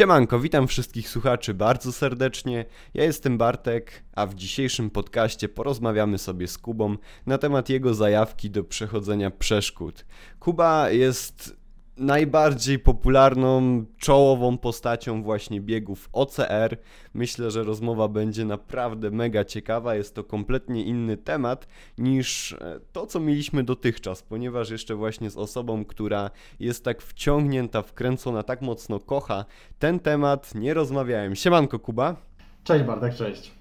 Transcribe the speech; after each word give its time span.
Siemanko, 0.00 0.40
witam 0.40 0.68
wszystkich 0.68 1.08
słuchaczy 1.08 1.54
bardzo 1.54 1.92
serdecznie. 1.92 2.64
Ja 2.94 3.04
jestem 3.04 3.38
Bartek, 3.38 4.02
a 4.16 4.26
w 4.26 4.34
dzisiejszym 4.34 4.90
podcaście 4.90 5.48
porozmawiamy 5.48 6.18
sobie 6.18 6.48
z 6.48 6.58
Kubą 6.58 6.96
na 7.26 7.38
temat 7.38 7.68
jego 7.68 7.94
zajawki 7.94 8.50
do 8.50 8.64
przechodzenia 8.64 9.30
przeszkód. 9.30 10.04
Kuba 10.38 10.90
jest 10.90 11.56
najbardziej 12.00 12.78
popularną, 12.78 13.84
czołową 13.98 14.58
postacią 14.58 15.22
właśnie 15.22 15.60
biegów 15.60 16.08
OCR. 16.12 16.76
Myślę, 17.14 17.50
że 17.50 17.62
rozmowa 17.62 18.08
będzie 18.08 18.44
naprawdę 18.44 19.10
mega 19.10 19.44
ciekawa. 19.44 19.94
Jest 19.94 20.14
to 20.14 20.24
kompletnie 20.24 20.84
inny 20.84 21.16
temat 21.16 21.66
niż 21.98 22.52
e, 22.52 22.80
to, 22.92 23.06
co 23.06 23.20
mieliśmy 23.20 23.64
dotychczas, 23.64 24.22
ponieważ 24.22 24.70
jeszcze 24.70 24.94
właśnie 24.94 25.30
z 25.30 25.36
osobą, 25.36 25.84
która 25.84 26.30
jest 26.60 26.84
tak 26.84 27.02
wciągnięta, 27.02 27.82
wkręcona, 27.82 28.42
tak 28.42 28.62
mocno 28.62 29.00
kocha 29.00 29.44
ten 29.78 30.00
temat, 30.00 30.54
nie 30.54 30.74
rozmawiałem. 30.74 31.34
Siemanko, 31.34 31.78
Kuba. 31.78 32.16
Cześć 32.64 32.84
Bartek, 32.84 33.14
cześć. 33.14 33.52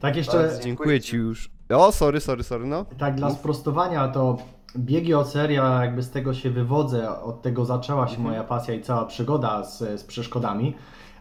Tak 0.00 0.16
jeszcze, 0.16 0.32
Bardzo 0.36 0.62
dziękuję 0.62 1.00
Ci 1.00 1.16
już. 1.16 1.50
O, 1.68 1.92
sorry, 1.92 2.20
sorry, 2.20 2.42
sorry, 2.42 2.66
no. 2.66 2.84
tak 2.98 3.14
dla 3.14 3.30
sprostowania 3.30 4.08
to 4.08 4.36
biegi 4.78 5.14
OCR, 5.14 5.50
ja 5.50 5.84
jakby 5.84 6.02
z 6.02 6.10
tego 6.10 6.34
się 6.34 6.50
wywodzę, 6.50 7.20
od 7.22 7.42
tego 7.42 7.64
zaczęła 7.64 8.08
się 8.08 8.20
moja 8.20 8.44
pasja 8.44 8.74
i 8.74 8.82
cała 8.82 9.04
przygoda 9.04 9.64
z, 9.64 10.00
z 10.00 10.04
przeszkodami, 10.04 10.74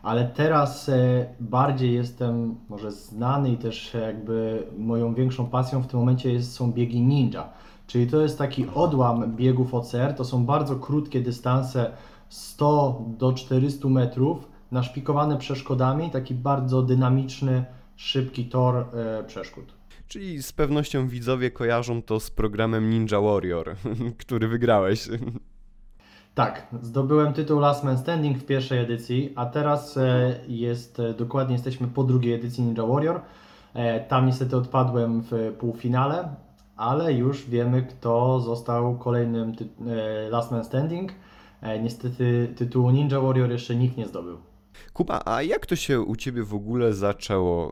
ale 0.04 0.26
teraz 0.26 0.90
e, 0.90 1.26
bardziej 1.40 1.94
jestem 1.94 2.56
może 2.70 2.92
znany 2.92 3.52
i 3.52 3.58
też 3.58 3.94
jakby 3.94 4.64
moją 4.78 5.14
większą 5.14 5.48
pasją 5.48 5.82
w 5.82 5.88
tym 5.88 6.00
momencie 6.00 6.34
jest, 6.34 6.54
są 6.54 6.72
biegi 6.72 7.02
ninja. 7.02 7.50
Czyli 7.88 8.08
to 8.08 8.22
jest 8.22 8.38
taki 8.38 8.66
odłam 8.76 9.36
biegów 9.36 9.74
OCR, 9.74 10.14
to 10.14 10.26
są 10.26 10.46
bardzo 10.46 10.76
krótkie 10.76 11.22
dystanse 11.22 11.92
100 12.30 13.02
do 13.18 13.34
400 13.34 13.88
metrów, 13.88 14.48
naszpikowane 14.72 15.38
przeszkodami, 15.38 16.12
taki 16.12 16.34
bardzo 16.34 16.82
dynamiczny, 16.82 17.66
szybki 17.96 18.46
tor 18.46 18.76
e, 18.76 19.24
przeszkód. 19.24 19.74
Czyli 20.08 20.44
z 20.44 20.54
pewnością 20.54 21.08
widzowie 21.08 21.52
kojarzą 21.52 22.02
to 22.02 22.20
z 22.20 22.32
programem 22.32 22.90
Ninja 22.90 23.22
Warrior, 23.22 23.76
który 24.18 24.48
wygrałeś. 24.48 25.08
Tak, 26.36 26.68
zdobyłem 26.82 27.34
tytuł 27.34 27.60
Last 27.60 27.84
Man 27.84 27.98
Standing 27.98 28.38
w 28.38 28.46
pierwszej 28.46 28.80
edycji, 28.80 29.34
a 29.36 29.46
teraz 29.46 29.98
e, 29.98 30.36
jest, 30.48 31.00
e, 31.00 31.14
dokładnie 31.14 31.54
jesteśmy 31.54 31.88
po 31.88 32.04
drugiej 32.04 32.34
edycji 32.34 32.64
Ninja 32.64 32.86
Warrior. 32.86 33.22
E, 33.74 34.00
Tam 34.00 34.26
niestety 34.26 34.58
odpadłem 34.58 35.22
w 35.22 35.54
półfinale, 35.60 36.36
ale 36.76 37.14
już 37.14 37.50
wiemy 37.50 37.84
kto 37.84 38.40
został 38.40 38.98
kolejnym 38.98 39.54
Last 40.30 40.52
Man 40.52 40.64
Standing. 40.66 41.12
Niestety 41.84 42.54
tytułu 42.58 42.92
Ninja 42.92 43.20
Warrior 43.20 43.52
jeszcze 43.52 43.76
nikt 43.76 43.98
nie 43.98 44.06
zdobył. 44.08 44.38
Kuba, 44.94 45.22
a 45.26 45.42
jak 45.42 45.66
to 45.66 45.76
się 45.76 46.02
u 46.02 46.16
Ciebie 46.16 46.44
w 46.44 46.54
ogóle 46.54 46.94
zaczęło? 46.94 47.72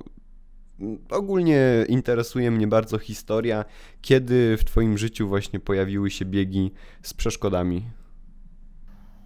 Ogólnie 1.09 1.85
interesuje 1.89 2.51
mnie 2.51 2.67
bardzo 2.67 2.97
historia, 2.99 3.65
kiedy 4.01 4.57
w 4.57 4.63
Twoim 4.63 4.97
życiu 4.97 5.27
właśnie 5.27 5.59
pojawiły 5.59 6.11
się 6.11 6.25
biegi 6.25 6.71
z 7.01 7.13
przeszkodami. 7.13 7.83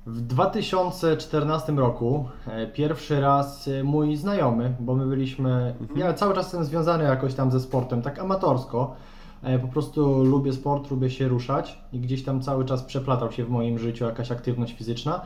W 0.06 0.22
2014 0.22 1.72
roku 1.74 2.26
e, 2.48 2.68
pierwszy 2.68 3.22
raz 3.22 3.68
e, 3.68 3.84
mój 3.84 4.16
znajomy, 4.16 4.76
bo 4.80 4.96
my 4.96 5.06
byliśmy, 5.06 5.76
ja 5.96 6.14
cały 6.14 6.36
czas 6.36 6.46
jestem 6.46 6.66
związany 6.66 7.04
jakoś 7.04 7.34
tam 7.34 7.52
ze 7.52 7.60
sportem, 7.60 8.02
tak 8.02 8.20
amatorsko. 8.20 8.96
E, 9.44 9.60
Po 9.60 9.68
prostu 9.68 10.24
lubię 10.24 10.54
sport, 10.54 10.92
lubię 10.92 11.10
się 11.10 11.28
ruszać 11.28 11.80
i 11.94 12.00
gdzieś 12.00 12.24
tam 12.24 12.42
cały 12.42 12.66
czas 12.66 12.84
przeplatał 12.84 13.32
się 13.32 13.46
w 13.46 13.50
moim 13.50 13.80
życiu 13.80 14.06
jakaś 14.06 14.32
aktywność 14.32 14.78
fizyczna. 14.78 15.22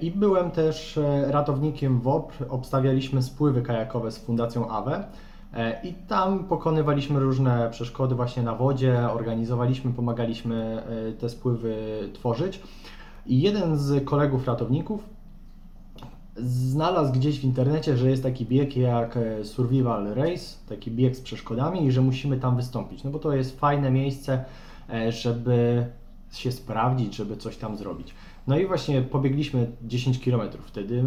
I 0.00 0.10
byłem 0.10 0.50
też 0.50 0.98
ratownikiem 1.26 2.00
WOP, 2.00 2.32
obstawialiśmy 2.48 3.22
spływy 3.22 3.62
kajakowe 3.62 4.10
z 4.10 4.18
Fundacją 4.18 4.68
AWE. 4.68 5.04
E, 5.54 5.80
I 5.82 5.94
tam 5.94 6.44
pokonywaliśmy 6.44 7.20
różne 7.20 7.68
przeszkody 7.70 8.14
właśnie 8.14 8.42
na 8.42 8.54
wodzie, 8.54 9.10
organizowaliśmy, 9.10 9.92
pomagaliśmy 9.92 10.82
e, 10.82 11.12
te 11.12 11.28
spływy 11.28 11.74
tworzyć. 12.12 12.60
I 13.26 13.40
jeden 13.40 13.78
z 13.78 14.04
kolegów 14.04 14.46
ratowników 14.46 15.04
znalazł 16.36 17.12
gdzieś 17.12 17.40
w 17.40 17.44
internecie, 17.44 17.96
że 17.96 18.10
jest 18.10 18.22
taki 18.22 18.46
bieg 18.46 18.76
jak 18.76 19.16
e, 19.16 19.44
Survival 19.44 20.14
Race, 20.14 20.56
taki 20.68 20.90
bieg 20.90 21.16
z 21.16 21.20
przeszkodami 21.20 21.84
i 21.84 21.92
że 21.92 22.00
musimy 22.00 22.36
tam 22.36 22.56
wystąpić, 22.56 23.04
no 23.04 23.10
bo 23.10 23.18
to 23.18 23.34
jest 23.34 23.60
fajne 23.60 23.90
miejsce, 23.90 24.44
żeby 25.08 25.86
się 26.32 26.52
sprawdzić, 26.52 27.16
żeby 27.16 27.36
coś 27.36 27.56
tam 27.56 27.76
zrobić. 27.76 28.14
No 28.46 28.58
i 28.58 28.66
właśnie 28.66 29.02
pobiegliśmy 29.02 29.72
10 29.82 30.18
km 30.18 30.40
wtedy, 30.64 31.04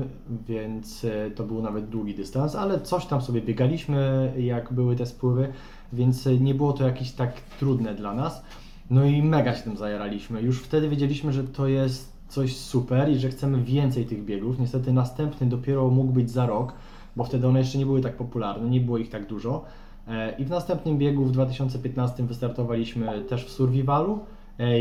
więc 0.48 1.06
e, 1.06 1.32
to 1.32 1.44
był 1.44 1.62
nawet 1.62 1.90
długi 1.90 2.16
dystans, 2.16 2.56
ale 2.56 2.82
coś 2.82 3.06
tam 3.06 3.22
sobie 3.22 3.42
biegaliśmy, 3.42 4.34
jak 4.38 4.74
były 4.74 4.96
te 4.96 5.06
spływy, 5.06 5.54
więc 5.94 6.28
e, 6.28 6.38
nie 6.38 6.56
było 6.56 6.74
to 6.74 6.84
jakieś 6.84 7.12
tak 7.12 7.42
trudne 7.60 7.96
dla 7.96 8.14
nas. 8.16 8.44
No 8.90 9.06
i 9.06 9.22
mega 9.22 9.56
się 9.56 9.64
tym 9.64 9.78
zajaraliśmy. 9.78 10.42
Już 10.42 10.62
wtedy 10.62 10.90
wiedzieliśmy, 10.90 11.34
że 11.34 11.44
to 11.44 11.68
jest 11.68 12.14
coś 12.28 12.56
super 12.56 13.12
i 13.12 13.20
że 13.20 13.30
chcemy 13.30 13.64
więcej 13.64 14.06
tych 14.06 14.26
biegów. 14.26 14.60
Niestety 14.60 14.94
następny 14.94 15.48
dopiero 15.48 15.90
mógł 15.90 16.12
być 16.14 16.32
za 16.32 16.46
rok, 16.46 16.74
bo 17.16 17.24
wtedy 17.24 17.48
one 17.48 17.60
jeszcze 17.60 17.78
nie 17.78 17.86
były 17.86 18.02
tak 18.02 18.18
popularne, 18.18 18.70
nie 18.70 18.82
było 18.82 18.98
ich 18.98 19.10
tak 19.10 19.28
dużo. 19.28 19.66
E, 20.08 20.36
I 20.38 20.46
w 20.46 20.50
następnym 20.50 20.98
biegu 20.98 21.26
w 21.26 21.32
2015 21.32 22.24
wystartowaliśmy 22.24 23.22
też 23.22 23.46
w 23.46 23.50
survivalu, 23.50 24.20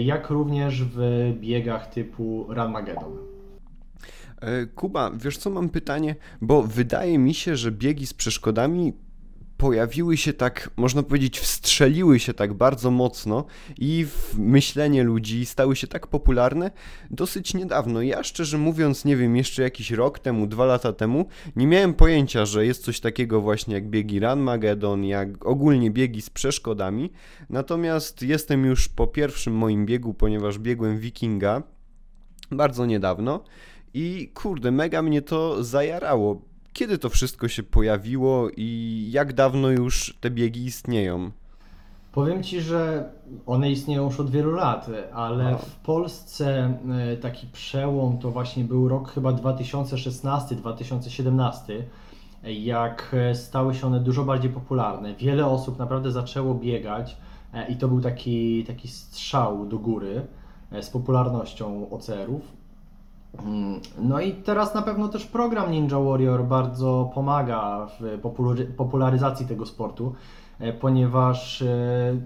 jak 0.04 0.30
również 0.30 0.82
w 0.84 0.98
biegach 1.40 1.86
typu 1.86 2.46
Ranmageddon. 2.48 3.12
E, 4.40 4.66
Kuba, 4.66 5.10
wiesz 5.10 5.36
co, 5.36 5.50
mam 5.50 5.68
pytanie, 5.68 6.16
bo 6.40 6.62
wydaje 6.62 7.18
mi 7.18 7.34
się, 7.34 7.56
że 7.56 7.72
biegi 7.72 8.06
z 8.06 8.14
przeszkodami 8.14 8.92
pojawiły 9.62 10.16
się 10.16 10.32
tak, 10.32 10.70
można 10.76 11.02
powiedzieć, 11.02 11.38
wstrzeliły 11.38 12.20
się 12.20 12.34
tak 12.34 12.54
bardzo 12.54 12.90
mocno 12.90 13.44
i 13.78 14.06
w 14.06 14.38
myślenie 14.38 15.02
ludzi 15.02 15.46
stały 15.46 15.76
się 15.76 15.86
tak 15.86 16.06
popularne 16.06 16.70
dosyć 17.10 17.54
niedawno. 17.54 18.02
Ja 18.02 18.22
szczerze 18.22 18.58
mówiąc, 18.58 19.04
nie 19.04 19.16
wiem, 19.16 19.36
jeszcze 19.36 19.62
jakiś 19.62 19.90
rok 19.90 20.18
temu, 20.18 20.46
dwa 20.46 20.64
lata 20.64 20.92
temu, 20.92 21.26
nie 21.56 21.66
miałem 21.66 21.94
pojęcia, 21.94 22.46
że 22.46 22.66
jest 22.66 22.84
coś 22.84 23.00
takiego 23.00 23.40
właśnie 23.40 23.74
jak 23.74 23.88
biegi 23.88 24.20
Ranmageddon, 24.20 25.04
jak 25.04 25.46
ogólnie 25.46 25.90
biegi 25.90 26.22
z 26.22 26.30
przeszkodami. 26.30 27.12
Natomiast 27.50 28.22
jestem 28.22 28.64
już 28.64 28.88
po 28.88 29.06
pierwszym 29.06 29.54
moim 29.54 29.86
biegu, 29.86 30.14
ponieważ 30.14 30.58
biegłem 30.58 30.98
Wikinga 30.98 31.62
bardzo 32.50 32.86
niedawno 32.86 33.44
i 33.94 34.30
kurde, 34.34 34.70
mega 34.70 35.02
mnie 35.02 35.22
to 35.22 35.64
zajarało. 35.64 36.51
Kiedy 36.72 36.98
to 36.98 37.10
wszystko 37.10 37.48
się 37.48 37.62
pojawiło 37.62 38.48
i 38.56 39.08
jak 39.10 39.32
dawno 39.32 39.70
już 39.70 40.14
te 40.20 40.30
biegi 40.30 40.64
istnieją? 40.64 41.30
Powiem 42.12 42.42
Ci, 42.42 42.60
że 42.60 43.10
one 43.46 43.70
istnieją 43.70 44.04
już 44.04 44.20
od 44.20 44.30
wielu 44.30 44.52
lat, 44.52 44.90
ale 45.12 45.58
w 45.58 45.76
Polsce 45.76 46.74
e, 47.12 47.16
taki 47.16 47.46
przełom 47.46 48.18
to 48.18 48.30
właśnie 48.30 48.64
był 48.64 48.88
rok 48.88 49.10
chyba 49.10 49.30
2016-2017, 49.30 51.52
jak 52.44 53.10
e, 53.12 53.34
stały 53.34 53.74
się 53.74 53.86
one 53.86 54.00
dużo 54.00 54.24
bardziej 54.24 54.50
popularne. 54.50 55.14
Wiele 55.14 55.46
osób 55.46 55.78
naprawdę 55.78 56.10
zaczęło 56.10 56.54
biegać 56.54 57.16
e, 57.54 57.68
i 57.68 57.76
to 57.76 57.88
był 57.88 58.00
taki, 58.00 58.64
taki 58.64 58.88
strzał 58.88 59.66
do 59.66 59.78
góry 59.78 60.26
z 60.80 60.90
popularnością 60.90 61.90
OCR-ów. 61.90 62.61
Mm, 63.38 63.80
No 63.98 64.20
i 64.20 64.32
teraz 64.32 64.74
na 64.74 64.82
pewno 64.82 65.08
też 65.08 65.26
program 65.26 65.70
Ninja 65.70 65.98
Warrior 66.00 66.44
bardzo 66.44 67.10
pomaga 67.14 67.86
w 68.00 68.18
populary- 68.22 68.66
popularyzacji 68.66 69.46
tego 69.46 69.66
sportu, 69.66 70.14
e, 70.60 70.72
ponieważ 70.72 71.62
e, 71.62 71.66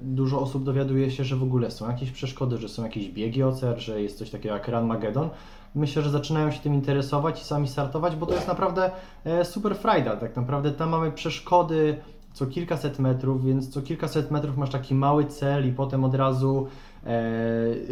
dużo 0.02 0.40
osób 0.40 0.64
dowiaduje 0.64 1.10
się, 1.10 1.24
że 1.24 1.36
w 1.36 1.42
ogóle 1.42 1.70
są 1.70 1.88
jakieś 1.90 2.10
przeszkody, 2.10 2.58
że 2.58 2.68
są 2.68 2.82
jakieś 2.82 3.08
biegi 3.08 3.42
OCR, 3.42 3.78
że 3.80 4.02
jest 4.02 4.18
coś 4.18 4.30
takiego 4.30 4.54
jak 4.54 4.68
Ranmageddon. 4.68 5.28
Myślę, 5.74 6.02
że 6.02 6.10
zaczynają 6.10 6.50
się 6.50 6.60
tym 6.60 6.74
interesować 6.74 7.42
i 7.42 7.44
sami 7.44 7.68
startować, 7.68 8.16
bo 8.16 8.26
to 8.26 8.34
jest 8.34 8.48
naprawdę 8.48 8.90
e, 9.24 9.44
super 9.44 9.76
frajda. 9.76 10.16
Tak 10.16 10.36
naprawdę 10.36 10.72
tam 10.72 10.88
mamy 10.90 11.12
przeszkody 11.12 11.96
co 12.32 12.46
kilkaset 12.46 12.98
metrów, 12.98 13.44
więc 13.44 13.68
co 13.68 13.82
kilkaset 13.82 14.30
metrów 14.30 14.56
masz 14.56 14.70
taki 14.70 14.94
mały 14.94 15.24
cel 15.24 15.68
i 15.68 15.72
potem 15.72 16.04
od 16.04 16.14
razu 16.14 16.66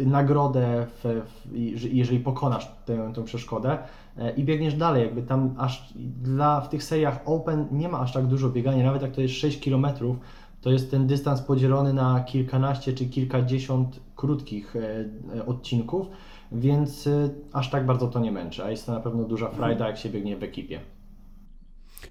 nagrodę, 0.05 0.85
w, 1.03 1.21
w, 1.25 1.55
jeżeli 1.93 2.19
pokonasz 2.19 2.71
tę, 2.85 3.11
tę 3.15 3.23
przeszkodę 3.23 3.77
e, 4.17 4.31
i 4.35 4.43
biegniesz 4.43 4.75
dalej. 4.75 5.03
Jakby 5.03 5.21
tam 5.21 5.55
aż 5.57 5.93
dla, 6.21 6.61
w 6.61 6.69
tych 6.69 6.83
seriach 6.83 7.21
Open 7.25 7.67
nie 7.71 7.89
ma 7.89 7.99
aż 7.99 8.13
tak 8.13 8.25
dużo 8.25 8.49
biegania, 8.49 8.85
nawet 8.85 9.01
jak 9.01 9.11
to 9.11 9.21
jest 9.21 9.33
6 9.33 9.63
km, 9.65 9.87
to 10.61 10.71
jest 10.71 10.91
ten 10.91 11.07
dystans 11.07 11.41
podzielony 11.41 11.93
na 11.93 12.19
kilkanaście 12.19 12.93
czy 12.93 13.05
kilkadziesiąt 13.05 13.99
krótkich 14.15 14.75
e, 14.75 15.05
e, 15.37 15.45
odcinków, 15.45 16.07
więc 16.51 17.07
e, 17.07 17.29
aż 17.53 17.69
tak 17.69 17.85
bardzo 17.85 18.07
to 18.07 18.19
nie 18.19 18.31
męczy, 18.31 18.63
a 18.63 18.71
jest 18.71 18.85
to 18.85 18.91
na 18.91 18.99
pewno 18.99 19.23
duża 19.23 19.49
frajda, 19.49 19.87
jak 19.87 19.97
się 19.97 20.09
biegnie 20.09 20.37
w 20.37 20.43
ekipie. 20.43 20.79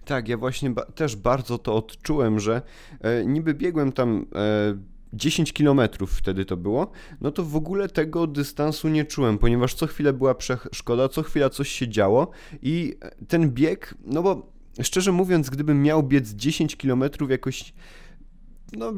Tak, 0.04 0.28
ja 0.28 0.36
właśnie 0.36 0.70
ba- 0.70 0.84
też 0.84 1.16
bardzo 1.16 1.58
to 1.58 1.74
odczułem, 1.74 2.40
że 2.40 2.62
e, 3.00 3.26
niby 3.26 3.54
biegłem 3.54 3.92
tam 3.92 4.26
e, 4.34 4.93
10 5.16 5.52
km 5.52 5.80
wtedy 6.06 6.44
to 6.44 6.56
było, 6.56 6.90
no 7.20 7.30
to 7.30 7.44
w 7.44 7.56
ogóle 7.56 7.88
tego 7.88 8.26
dystansu 8.26 8.88
nie 8.88 9.04
czułem, 9.04 9.38
ponieważ 9.38 9.74
co 9.74 9.86
chwilę 9.86 10.12
była 10.12 10.34
przeszkoda, 10.34 11.08
co 11.08 11.22
chwila 11.22 11.50
coś 11.50 11.68
się 11.68 11.88
działo 11.88 12.30
i 12.62 12.96
ten 13.28 13.50
bieg, 13.50 13.94
no 14.04 14.22
bo 14.22 14.52
szczerze 14.82 15.12
mówiąc, 15.12 15.50
gdybym 15.50 15.82
miał 15.82 16.02
biec 16.02 16.30
10 16.30 16.76
km 16.76 17.04
jakoś, 17.28 17.74
no 18.72 18.92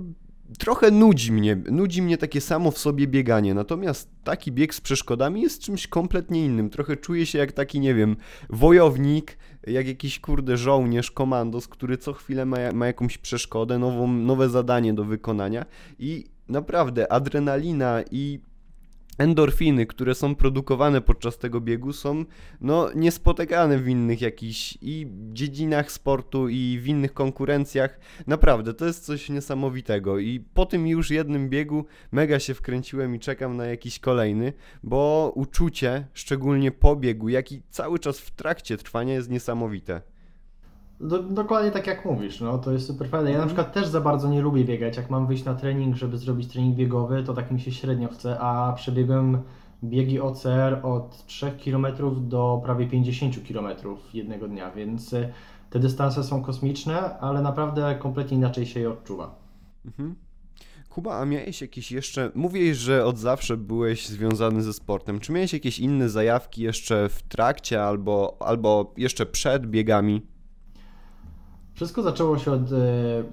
trochę 0.58 0.90
nudzi 0.90 1.32
mnie, 1.32 1.56
nudzi 1.70 2.02
mnie 2.02 2.18
takie 2.18 2.40
samo 2.40 2.70
w 2.70 2.78
sobie 2.78 3.06
bieganie, 3.06 3.54
natomiast 3.54 4.10
taki 4.24 4.52
bieg 4.52 4.74
z 4.74 4.80
przeszkodami 4.80 5.42
jest 5.42 5.62
czymś 5.62 5.86
kompletnie 5.86 6.44
innym. 6.44 6.70
Trochę 6.70 6.96
czuję 6.96 7.26
się 7.26 7.38
jak 7.38 7.52
taki, 7.52 7.80
nie 7.80 7.94
wiem, 7.94 8.16
wojownik, 8.50 9.38
jak 9.66 9.86
jakiś 9.86 10.20
kurde 10.20 10.56
żołnierz, 10.56 11.10
komandos, 11.10 11.68
który 11.68 11.98
co 11.98 12.12
chwilę 12.12 12.46
ma, 12.46 12.56
ma 12.72 12.86
jakąś 12.86 13.18
przeszkodę, 13.18 13.78
nową, 13.78 14.12
nowe 14.12 14.48
zadanie 14.48 14.94
do 14.94 15.04
wykonania 15.04 15.64
i 15.98 16.24
naprawdę 16.48 17.12
adrenalina 17.12 18.02
i 18.10 18.40
endorfiny, 19.18 19.86
które 19.86 20.14
są 20.14 20.34
produkowane 20.34 21.00
podczas 21.00 21.38
tego 21.38 21.60
biegu 21.60 21.92
są 21.92 22.24
no 22.60 22.88
niespotykane 22.94 23.78
w 23.78 23.88
innych 23.88 24.20
jakichś 24.20 24.78
i 24.82 25.06
dziedzinach 25.32 25.92
sportu 25.92 26.48
i 26.48 26.78
w 26.82 26.86
innych 26.86 27.14
konkurencjach. 27.14 27.98
Naprawdę, 28.26 28.74
to 28.74 28.86
jest 28.86 29.04
coś 29.04 29.28
niesamowitego 29.28 30.18
i 30.18 30.40
po 30.54 30.66
tym 30.66 30.86
już 30.86 31.10
jednym 31.10 31.48
biegu 31.48 31.84
mega 32.12 32.38
się 32.38 32.54
wkręciłem 32.54 33.14
i 33.14 33.20
czekam 33.20 33.56
na 33.56 33.66
jakiś 33.66 33.98
kolejny, 33.98 34.52
bo 34.82 35.32
uczucie, 35.34 36.06
szczególnie 36.12 36.72
po 36.72 36.96
biegu, 36.96 37.28
jak 37.28 37.52
i 37.52 37.62
cały 37.70 37.98
czas 37.98 38.20
w 38.20 38.30
trakcie 38.30 38.76
trwania 38.76 39.14
jest 39.14 39.30
niesamowite. 39.30 40.15
Do, 41.00 41.22
dokładnie 41.22 41.70
tak 41.70 41.86
jak 41.86 42.04
mówisz, 42.04 42.40
no 42.40 42.58
to 42.58 42.72
jest 42.72 42.86
super 42.86 43.08
fajne. 43.08 43.30
Ja 43.30 43.38
na 43.38 43.46
przykład 43.46 43.72
też 43.72 43.86
za 43.86 44.00
bardzo 44.00 44.28
nie 44.28 44.42
lubię 44.42 44.64
biegać. 44.64 44.96
Jak 44.96 45.10
mam 45.10 45.26
wyjść 45.26 45.44
na 45.44 45.54
trening, 45.54 45.96
żeby 45.96 46.18
zrobić 46.18 46.52
trening 46.52 46.76
biegowy, 46.76 47.22
to 47.22 47.34
tak 47.34 47.50
mi 47.50 47.60
się 47.60 47.72
średnio 47.72 48.08
chce, 48.08 48.38
a 48.40 48.72
przebiegłem 48.72 49.42
biegi 49.84 50.20
OCR 50.20 50.80
od 50.82 51.26
3 51.26 51.52
km 51.64 51.86
do 52.20 52.60
prawie 52.64 52.86
50 52.86 53.34
km 53.48 53.68
jednego 54.14 54.48
dnia, 54.48 54.70
więc 54.70 55.12
y, 55.12 55.32
te 55.70 55.78
dystanse 55.78 56.24
są 56.24 56.42
kosmiczne, 56.42 57.18
ale 57.18 57.42
naprawdę 57.42 57.94
kompletnie 57.98 58.36
inaczej 58.36 58.66
się 58.66 58.80
je 58.80 58.90
odczuwa. 58.90 59.38
Mhm. 59.86 60.14
Kuba, 60.90 61.18
a 61.18 61.24
miałeś 61.24 61.60
jakieś 61.60 61.92
jeszcze. 61.92 62.30
Mówiłeś, 62.34 62.76
że 62.76 63.04
od 63.04 63.18
zawsze 63.18 63.56
byłeś 63.56 64.08
związany 64.08 64.62
ze 64.62 64.72
sportem. 64.72 65.20
Czy 65.20 65.32
miałeś 65.32 65.52
jakieś 65.52 65.78
inne 65.78 66.08
zajawki 66.08 66.62
jeszcze 66.62 67.08
w 67.08 67.22
trakcie 67.22 67.82
albo, 67.82 68.36
albo 68.40 68.94
jeszcze 68.96 69.26
przed 69.26 69.66
biegami? 69.66 70.35
Wszystko 71.76 72.02
zaczęło 72.02 72.38
się 72.38 72.52
od 72.52 72.72
e, 72.72 72.74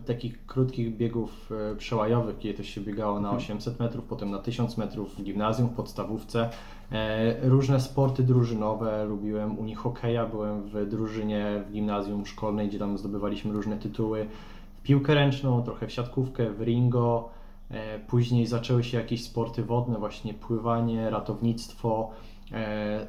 takich 0.05 0.45
krótkich 0.45 0.97
biegów 0.97 1.51
e, 1.51 1.75
przełajowych, 1.75 2.37
kiedy 2.39 2.57
to 2.57 2.63
się 2.63 2.81
biegało 2.81 3.19
na 3.19 3.31
800 3.31 3.79
metrów, 3.79 4.05
potem 4.05 4.31
na 4.31 4.39
1000 4.39 4.77
metrów 4.77 5.15
w 5.15 5.23
gimnazjum, 5.23 5.69
w 5.69 5.73
podstawówce. 5.73 6.49
E, 6.91 7.49
różne 7.49 7.79
sporty 7.79 8.23
drużynowe, 8.23 9.05
lubiłem 9.05 9.59
u 9.59 9.63
nich 9.63 9.77
hokeja, 9.77 10.25
byłem 10.25 10.61
w 10.61 10.89
drużynie 10.89 11.63
w 11.67 11.71
gimnazjum 11.71 12.25
szkolnej, 12.25 12.67
gdzie 12.67 12.79
tam 12.79 12.97
zdobywaliśmy 12.97 13.53
różne 13.53 13.77
tytuły. 13.77 14.27
W 14.79 14.81
piłkę 14.81 15.13
ręczną, 15.13 15.63
trochę 15.63 15.87
w 15.87 15.91
siatkówkę, 15.91 16.49
w 16.49 16.61
ringo. 16.61 17.29
E, 17.71 17.99
później 17.99 18.47
zaczęły 18.47 18.83
się 18.83 18.97
jakieś 18.97 19.23
sporty 19.23 19.63
wodne, 19.63 19.99
właśnie 19.99 20.33
pływanie, 20.33 21.09
ratownictwo. 21.09 22.09
E, 22.53 23.07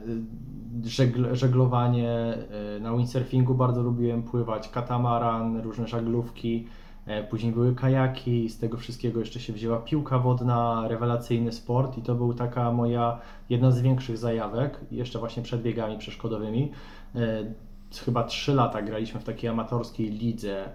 żegl, 0.85 1.35
żeglowanie, 1.35 2.11
e, 2.11 2.81
na 2.81 2.97
windsurfingu 2.97 3.55
bardzo 3.55 3.83
lubiłem 3.83 4.23
pływać, 4.23 4.69
katamaran, 4.69 5.61
różne 5.61 5.89
żaglówki, 5.89 6.67
e, 7.07 7.25
później 7.25 7.53
były 7.53 7.75
kajaki, 7.75 8.49
z 8.49 8.59
tego 8.59 8.77
wszystkiego 8.77 9.21
jeszcze 9.21 9.41
się 9.41 9.53
wzięła 9.53 9.79
piłka 9.79 10.19
wodna, 10.19 10.89
rewelacyjny 10.89 11.53
sport 11.53 11.99
i 11.99 12.03
to 12.03 12.15
był 12.15 12.35
taka 12.35 12.73
moja 12.73 13.19
jedna 13.51 13.71
z 13.71 13.81
większych 13.81 14.19
zajawek, 14.19 14.81
jeszcze 14.91 15.19
właśnie 15.19 15.43
przed 15.43 15.63
biegami 15.63 15.99
przeszkodowymi. 15.99 16.73
Chyba 18.05 18.25
3 18.25 18.55
lata 18.55 18.83
graliśmy 18.83 19.21
w 19.21 19.25
takiej 19.25 19.51
amatorskiej 19.51 20.11
lidze 20.11 20.69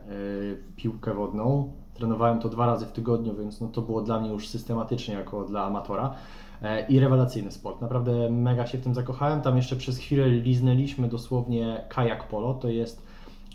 piłkę 0.75 1.13
wodną. 1.13 1.73
Trenowałem 1.93 2.39
to 2.39 2.49
dwa 2.49 2.65
razy 2.65 2.85
w 2.85 2.91
tygodniu, 2.91 3.35
więc 3.35 3.61
no 3.61 3.67
to 3.67 3.81
było 3.81 4.01
dla 4.01 4.19
mnie 4.19 4.29
już 4.29 4.47
systematycznie 4.47 5.13
jako 5.13 5.43
dla 5.43 5.63
amatora. 5.63 6.15
E, 6.61 6.87
i 6.87 6.99
rewelacyjny 6.99 7.51
sport. 7.51 7.81
Naprawdę 7.81 8.29
mega 8.29 8.67
się 8.67 8.77
w 8.77 8.83
tym 8.83 8.93
zakochałem. 8.93 9.41
Tam 9.41 9.57
jeszcze 9.57 9.75
przez 9.75 9.97
chwilę 9.97 10.29
liznęliśmy 10.29 11.07
dosłownie 11.07 11.85
kajak 11.89 12.27
polo. 12.27 12.53
To 12.53 12.69
jest 12.69 13.05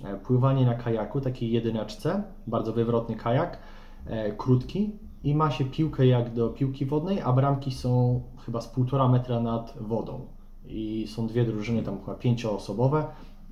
e, 0.04 0.16
pływanie 0.16 0.66
na 0.66 0.74
kajaku, 0.74 1.20
takiej 1.20 1.52
jedyneczce, 1.52 2.22
bardzo 2.46 2.72
wywrotny 2.72 3.16
kajak, 3.16 3.58
e, 4.06 4.32
krótki 4.32 4.92
i 5.24 5.34
ma 5.34 5.50
się 5.50 5.64
piłkę 5.64 6.06
jak 6.06 6.34
do 6.34 6.48
piłki 6.48 6.86
wodnej, 6.86 7.20
a 7.20 7.32
bramki 7.32 7.70
są 7.72 8.22
chyba 8.46 8.60
z 8.60 8.68
półtora 8.68 9.08
metra 9.08 9.40
nad 9.40 9.74
wodą. 9.80 10.26
I 10.66 11.06
są 11.08 11.26
dwie 11.26 11.44
drużyny, 11.44 11.82
tam 11.82 11.98
chyba 12.00 12.14
pięcioosobowe 12.14 13.06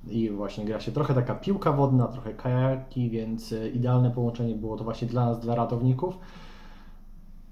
i 0.07 0.29
właśnie 0.29 0.65
gra 0.65 0.79
się 0.79 0.91
trochę 0.91 1.13
taka 1.13 1.35
piłka 1.35 1.71
wodna, 1.71 2.07
trochę 2.07 2.33
kajaki, 2.33 3.09
więc 3.09 3.55
idealne 3.73 4.11
połączenie 4.11 4.55
było 4.55 4.77
to 4.77 4.83
właśnie 4.83 5.07
dla 5.07 5.25
nas, 5.25 5.39
dla 5.39 5.55
ratowników. 5.55 6.17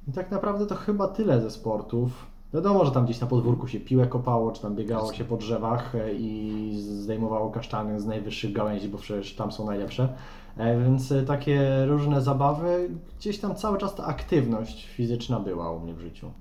I 0.07 0.11
tak 0.11 0.31
naprawdę 0.31 0.65
to 0.65 0.75
chyba 0.75 1.07
tyle 1.07 1.41
ze 1.41 1.51
sportów. 1.51 2.31
Wiadomo, 2.53 2.85
że 2.85 2.91
tam 2.91 3.05
gdzieś 3.05 3.21
na 3.21 3.27
podwórku 3.27 3.67
się 3.67 3.79
piłę 3.79 4.07
kopało, 4.07 4.51
czy 4.51 4.61
tam 4.61 4.75
biegało 4.75 5.13
się 5.13 5.23
po 5.23 5.37
drzewach 5.37 5.95
e, 5.95 6.13
i 6.13 6.71
zdejmowało 6.81 7.51
kasztany 7.51 7.99
z 7.99 8.05
najwyższych 8.05 8.53
gałęzi, 8.53 8.89
bo 8.89 8.97
przecież 8.97 9.35
tam 9.35 9.51
są 9.51 9.65
najlepsze. 9.65 10.13
E, 10.57 10.79
więc 10.79 11.11
e, 11.11 11.23
takie 11.23 11.85
różne 11.85 12.21
zabawy, 12.21 12.89
gdzieś 13.19 13.39
tam 13.39 13.55
cały 13.55 13.77
czas 13.77 13.95
ta 13.95 14.05
aktywność 14.05 14.87
fizyczna 14.87 15.39
była 15.39 15.71
u 15.71 15.79
mnie 15.79 15.93
w 15.93 15.99
życiu. 15.99 16.31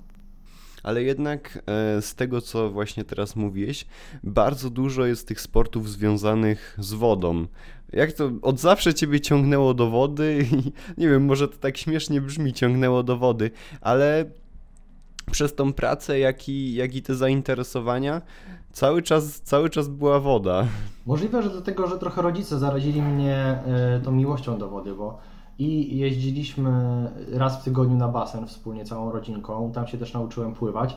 Ale 0.82 1.02
jednak 1.02 1.62
z 2.00 2.14
tego, 2.14 2.40
co 2.40 2.70
właśnie 2.70 3.04
teraz 3.04 3.36
mówiłeś, 3.36 3.86
bardzo 4.22 4.70
dużo 4.70 5.06
jest 5.06 5.28
tych 5.28 5.40
sportów 5.40 5.90
związanych 5.90 6.76
z 6.78 6.92
wodą. 6.92 7.46
Jak 7.92 8.12
to 8.12 8.30
od 8.42 8.60
zawsze 8.60 8.94
ciebie 8.94 9.20
ciągnęło 9.20 9.74
do 9.74 9.90
wody 9.90 10.38
i 10.52 10.72
nie 11.00 11.08
wiem, 11.08 11.24
może 11.24 11.48
to 11.48 11.56
tak 11.56 11.76
śmiesznie 11.76 12.20
brzmi, 12.20 12.52
ciągnęło 12.52 13.02
do 13.02 13.16
wody, 13.16 13.50
ale 13.80 14.24
przez 15.30 15.54
tą 15.54 15.72
pracę, 15.72 16.18
jak 16.18 16.48
i, 16.48 16.74
jak 16.74 16.94
i 16.94 17.02
te 17.02 17.14
zainteresowania, 17.14 18.22
cały 18.72 19.02
czas, 19.02 19.40
cały 19.40 19.70
czas 19.70 19.88
była 19.88 20.20
woda. 20.20 20.66
Możliwe, 21.06 21.42
że 21.42 21.50
dlatego, 21.50 21.86
że 21.86 21.98
trochę 21.98 22.22
rodzice 22.22 22.58
zarazili 22.58 23.02
mnie 23.02 23.58
y, 23.98 24.04
tą 24.04 24.12
miłością 24.12 24.58
do 24.58 24.68
wody, 24.68 24.94
bo 24.94 25.18
i 25.60 25.98
jeździliśmy 25.98 26.70
raz 27.32 27.60
w 27.60 27.64
tygodniu 27.64 27.96
na 27.96 28.08
basen 28.08 28.46
wspólnie 28.46 28.84
całą 28.84 29.12
rodzinką, 29.12 29.72
tam 29.72 29.86
się 29.86 29.98
też 29.98 30.14
nauczyłem 30.14 30.54
pływać. 30.54 30.96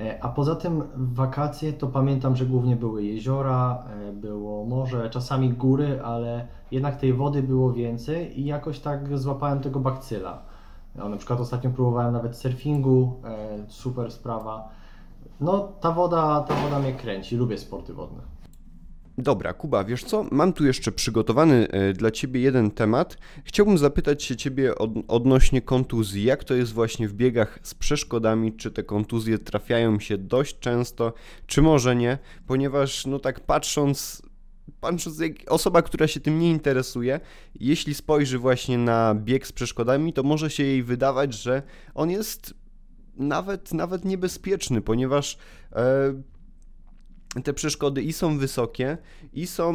E, 0.00 0.24
a 0.24 0.28
poza 0.28 0.56
tym 0.56 0.82
wakacje 0.96 1.72
to 1.72 1.86
pamiętam, 1.86 2.36
że 2.36 2.46
głównie 2.46 2.76
były 2.76 3.04
jeziora, 3.04 3.84
e, 4.08 4.12
było 4.12 4.64
morze, 4.64 5.10
czasami 5.10 5.50
góry, 5.50 6.00
ale 6.04 6.46
jednak 6.70 6.96
tej 6.96 7.12
wody 7.12 7.42
było 7.42 7.72
więcej 7.72 8.40
i 8.40 8.44
jakoś 8.44 8.80
tak 8.80 9.18
złapałem 9.18 9.60
tego 9.60 9.80
bakcyla. 9.80 10.42
Na 10.94 11.16
przykład 11.16 11.40
ostatnio 11.40 11.70
próbowałem 11.70 12.12
nawet 12.12 12.36
surfingu, 12.36 13.20
e, 13.24 13.64
super 13.68 14.12
sprawa. 14.12 14.68
No 15.40 15.68
ta 15.80 15.92
woda, 15.92 16.40
ta 16.48 16.54
woda 16.54 16.78
mnie 16.78 16.92
kręci, 16.92 17.36
lubię 17.36 17.58
sporty 17.58 17.94
wodne. 17.94 18.22
Dobra, 19.18 19.52
Kuba, 19.52 19.84
wiesz 19.84 20.04
co? 20.04 20.26
Mam 20.30 20.52
tu 20.52 20.66
jeszcze 20.66 20.92
przygotowany 20.92 21.68
e, 21.68 21.92
dla 21.92 22.10
Ciebie 22.10 22.40
jeden 22.40 22.70
temat. 22.70 23.16
Chciałbym 23.44 23.78
zapytać 23.78 24.22
się 24.22 24.36
Ciebie 24.36 24.74
od, 24.74 24.90
odnośnie 25.08 25.62
kontuzji. 25.62 26.24
Jak 26.24 26.44
to 26.44 26.54
jest 26.54 26.72
właśnie 26.72 27.08
w 27.08 27.14
biegach 27.14 27.58
z 27.62 27.74
przeszkodami? 27.74 28.56
Czy 28.56 28.70
te 28.70 28.82
kontuzje 28.82 29.38
trafiają 29.38 30.00
się 30.00 30.18
dość 30.18 30.58
często, 30.58 31.12
czy 31.46 31.62
może 31.62 31.96
nie? 31.96 32.18
Ponieważ, 32.46 33.06
no 33.06 33.18
tak 33.18 33.40
patrząc, 33.40 34.22
patrząc 34.80 35.18
jak 35.18 35.32
osoba, 35.48 35.82
która 35.82 36.06
się 36.06 36.20
tym 36.20 36.38
nie 36.38 36.50
interesuje, 36.50 37.20
jeśli 37.60 37.94
spojrzy 37.94 38.38
właśnie 38.38 38.78
na 38.78 39.14
bieg 39.14 39.46
z 39.46 39.52
przeszkodami, 39.52 40.12
to 40.12 40.22
może 40.22 40.50
się 40.50 40.62
jej 40.62 40.82
wydawać, 40.82 41.34
że 41.34 41.62
on 41.94 42.10
jest 42.10 42.54
nawet, 43.16 43.74
nawet 43.74 44.04
niebezpieczny, 44.04 44.80
ponieważ. 44.80 45.38
E, 45.72 46.31
te 47.44 47.52
przeszkody 47.52 48.02
i 48.02 48.12
są 48.12 48.38
wysokie, 48.38 48.98
i 49.32 49.46
są 49.46 49.72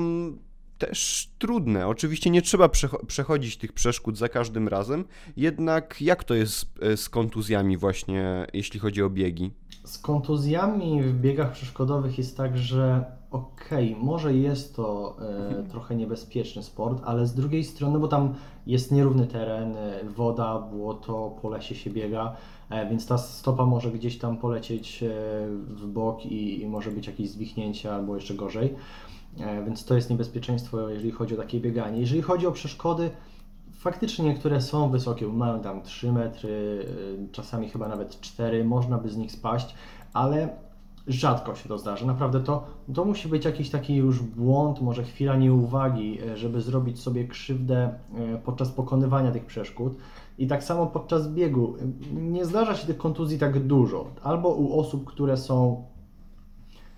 też 0.77 1.29
trudne. 1.39 1.87
Oczywiście 1.87 2.29
nie 2.29 2.41
trzeba 2.41 2.69
przechodzić 3.07 3.57
tych 3.57 3.73
przeszkód 3.73 4.17
za 4.17 4.29
każdym 4.29 4.67
razem, 4.67 5.05
jednak 5.37 6.01
jak 6.01 6.23
to 6.23 6.33
jest 6.33 6.65
e, 6.81 6.97
z 6.97 7.09
kontuzjami 7.09 7.77
właśnie, 7.77 8.47
jeśli 8.53 8.79
chodzi 8.79 9.03
o 9.03 9.09
biegi? 9.09 9.51
Z 9.83 9.97
kontuzjami 9.97 11.03
w 11.03 11.13
biegach 11.13 11.51
przeszkodowych 11.51 12.17
jest 12.17 12.37
tak, 12.37 12.57
że 12.57 13.05
okej, 13.31 13.91
okay, 13.93 14.05
może 14.05 14.33
jest 14.33 14.75
to 14.75 15.17
e, 15.21 15.47
mhm. 15.47 15.67
trochę 15.67 15.95
niebezpieczny 15.95 16.63
sport, 16.63 17.01
ale 17.05 17.27
z 17.27 17.33
drugiej 17.33 17.63
strony, 17.63 17.99
bo 17.99 18.07
tam 18.07 18.35
jest 18.67 18.91
nierówny 18.91 19.27
teren, 19.27 19.75
e, 19.75 20.03
woda, 20.15 20.59
błoto, 20.59 21.37
po 21.41 21.49
lesie 21.49 21.75
się 21.75 21.89
biega, 21.89 22.35
więc 22.69 23.07
ta 23.07 23.17
stopa 23.17 23.65
może 23.65 23.91
gdzieś 23.91 24.17
tam 24.17 24.37
polecieć 24.37 25.03
e, 25.03 25.07
w 25.49 25.87
bok 25.87 26.25
i, 26.25 26.61
i 26.61 26.67
może 26.67 26.91
być 26.91 27.07
jakieś 27.07 27.29
zwichnięcie 27.29 27.93
albo 27.93 28.15
jeszcze 28.15 28.33
gorzej. 28.33 28.75
E, 29.39 29.65
więc 29.65 29.85
to 29.85 29.95
jest 29.95 30.09
niebezpieczeństwo, 30.09 30.89
jeżeli 30.89 31.11
chodzi 31.11 31.33
o 31.33 31.37
takie 31.37 31.59
bieganie. 31.59 31.99
Jeżeli 31.99 32.21
chodzi 32.21 32.47
o 32.47 32.51
przeszkody, 32.51 33.09
Faktycznie 33.79 34.25
niektóre 34.25 34.61
są 34.61 34.89
wysokie, 34.89 35.27
mają 35.27 35.61
tam 35.61 35.81
3 35.81 36.11
metry, 36.11 36.85
czasami 37.31 37.69
chyba 37.69 37.87
nawet 37.87 38.21
4, 38.21 38.63
można 38.63 38.97
by 38.97 39.09
z 39.09 39.17
nich 39.17 39.31
spaść, 39.31 39.75
ale 40.13 40.49
rzadko 41.07 41.55
się 41.55 41.69
to 41.69 41.77
zdarza. 41.77 42.05
Naprawdę 42.05 42.39
to, 42.39 42.63
to 42.93 43.05
musi 43.05 43.27
być 43.27 43.45
jakiś 43.45 43.69
taki 43.69 43.95
już 43.95 44.21
błąd, 44.21 44.81
może 44.81 45.03
chwila 45.03 45.35
nieuwagi, 45.35 46.21
y, 46.21 46.37
żeby 46.37 46.61
zrobić 46.61 46.99
sobie 46.99 47.27
krzywdę 47.27 47.93
y, 48.35 48.37
podczas 48.45 48.71
pokonywania 48.71 49.31
tych 49.31 49.45
przeszkód. 49.45 49.97
I 50.37 50.47
tak 50.47 50.63
samo 50.63 50.87
podczas 50.87 51.27
biegu. 51.27 51.75
Nie 52.13 52.45
zdarza 52.45 52.75
się 52.75 52.87
tych 52.87 52.97
kontuzji 52.97 53.39
tak 53.39 53.67
dużo. 53.67 54.05
Albo 54.23 54.49
u 54.49 54.79
osób, 54.79 55.05
które 55.05 55.37
są 55.37 55.85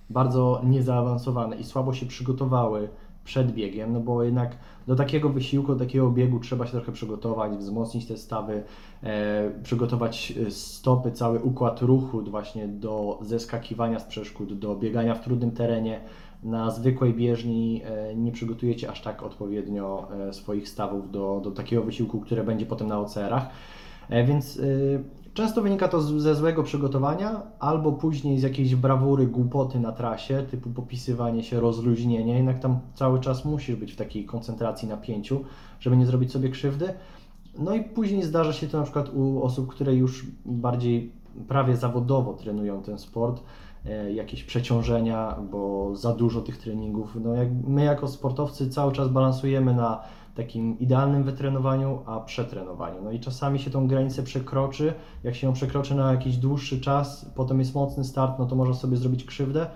bardzo 0.09 0.61
niezaawansowane 0.63 1.55
i 1.55 1.63
słabo 1.63 1.93
się 1.93 2.05
przygotowały 2.05 2.89
przed 3.29 3.51
biegiem, 3.51 3.93
no 3.93 3.99
bo 3.99 4.23
jednak 4.23 4.57
do 4.87 4.95
takiego 4.95 5.29
wysiłku, 5.29 5.73
do 5.73 5.79
takiego 5.79 6.11
biegu 6.11 6.39
trzeba 6.39 6.65
się 6.65 6.71
trochę 6.71 6.91
przygotować, 6.91 7.57
wzmocnić 7.57 8.05
te 8.05 8.17
stawy, 8.17 8.63
e, 9.03 9.51
przygotować 9.63 10.33
e, 10.47 10.51
stopy, 10.51 11.11
cały 11.11 11.39
układ 11.39 11.81
ruchu 11.81 12.21
właśnie 12.21 12.67
do 12.67 13.19
zeskakiwania 13.21 13.99
z 13.99 14.03
przeszkód, 14.03 14.59
do 14.59 14.75
biegania 14.75 15.15
w 15.15 15.23
trudnym 15.23 15.51
terenie. 15.51 16.01
Na 16.43 16.71
zwykłej 16.71 17.13
bieżni 17.13 17.81
e, 17.85 18.15
nie 18.15 18.31
przygotujecie 18.31 18.89
aż 18.89 19.01
tak 19.01 19.23
odpowiednio 19.23 20.07
e, 20.29 20.33
swoich 20.33 20.69
stawów 20.69 21.11
do, 21.11 21.41
do 21.43 21.51
takiego 21.51 21.83
wysiłku, 21.83 22.19
które 22.19 22.43
będzie 22.43 22.65
potem 22.65 22.87
na 22.87 22.99
OCR-ach. 22.99 23.49
E, 24.09 24.23
Więc 24.23 24.57
y, 24.57 25.03
często 25.33 25.61
wynika 25.61 25.87
to 25.87 26.01
ze 26.01 26.35
złego 26.35 26.63
przygotowania, 26.63 27.41
albo 27.59 27.91
później 27.91 28.39
z 28.39 28.43
jakiejś 28.43 28.75
brawury, 28.75 29.27
głupoty 29.27 29.79
na 29.79 29.91
trasie, 29.91 30.43
typu 30.51 30.69
popisywanie 30.69 31.43
się, 31.43 31.59
rozluźnienie. 31.59 32.35
Jednak 32.35 32.59
tam 32.59 32.79
cały 32.93 33.19
czas 33.19 33.45
musisz 33.45 33.75
być 33.75 33.93
w 33.93 33.95
takiej 33.95 34.25
koncentracji, 34.25 34.87
napięciu, 34.87 35.43
żeby 35.79 35.97
nie 35.97 36.05
zrobić 36.05 36.31
sobie 36.31 36.49
krzywdy. 36.49 36.93
No 37.59 37.75
i 37.75 37.83
później 37.83 38.23
zdarza 38.23 38.53
się 38.53 38.67
to 38.67 38.77
na 38.77 38.83
przykład 38.83 39.09
u 39.13 39.43
osób, 39.43 39.67
które 39.67 39.95
już 39.95 40.25
bardziej 40.45 41.11
prawie 41.47 41.75
zawodowo 41.75 42.33
trenują 42.33 42.81
ten 42.81 42.99
sport, 42.99 43.43
e, 43.85 44.13
jakieś 44.13 44.43
przeciążenia, 44.43 45.35
bo 45.51 45.95
za 45.95 46.13
dużo 46.13 46.41
tych 46.41 46.57
treningów. 46.57 47.17
No 47.23 47.33
jak 47.33 47.47
my 47.67 47.83
jako 47.83 48.07
sportowcy 48.07 48.69
cały 48.69 48.91
czas 48.91 49.09
balansujemy 49.09 49.73
na 49.73 50.01
takim 50.39 50.79
idealnym 50.79 51.23
wytrenowaniu, 51.23 51.99
a 52.05 52.19
przetrenowaniu. 52.19 53.01
No 53.03 53.11
i 53.11 53.19
czasami 53.19 53.59
się 53.59 53.71
tą 53.71 53.87
granicę 53.87 54.23
przekroczy. 54.23 54.93
Jak 55.23 55.35
się 55.35 55.47
ją 55.47 55.53
przekroczy 55.53 55.95
na 55.95 56.11
jakiś 56.11 56.37
dłuższy 56.37 56.81
czas, 56.81 57.31
potem 57.35 57.59
jest 57.59 57.75
mocny 57.75 58.03
start, 58.03 58.39
no 58.39 58.45
to 58.45 58.55
można 58.55 58.73
sobie 58.73 58.97
zrobić 58.97 59.23
krzywdę. 59.23 59.67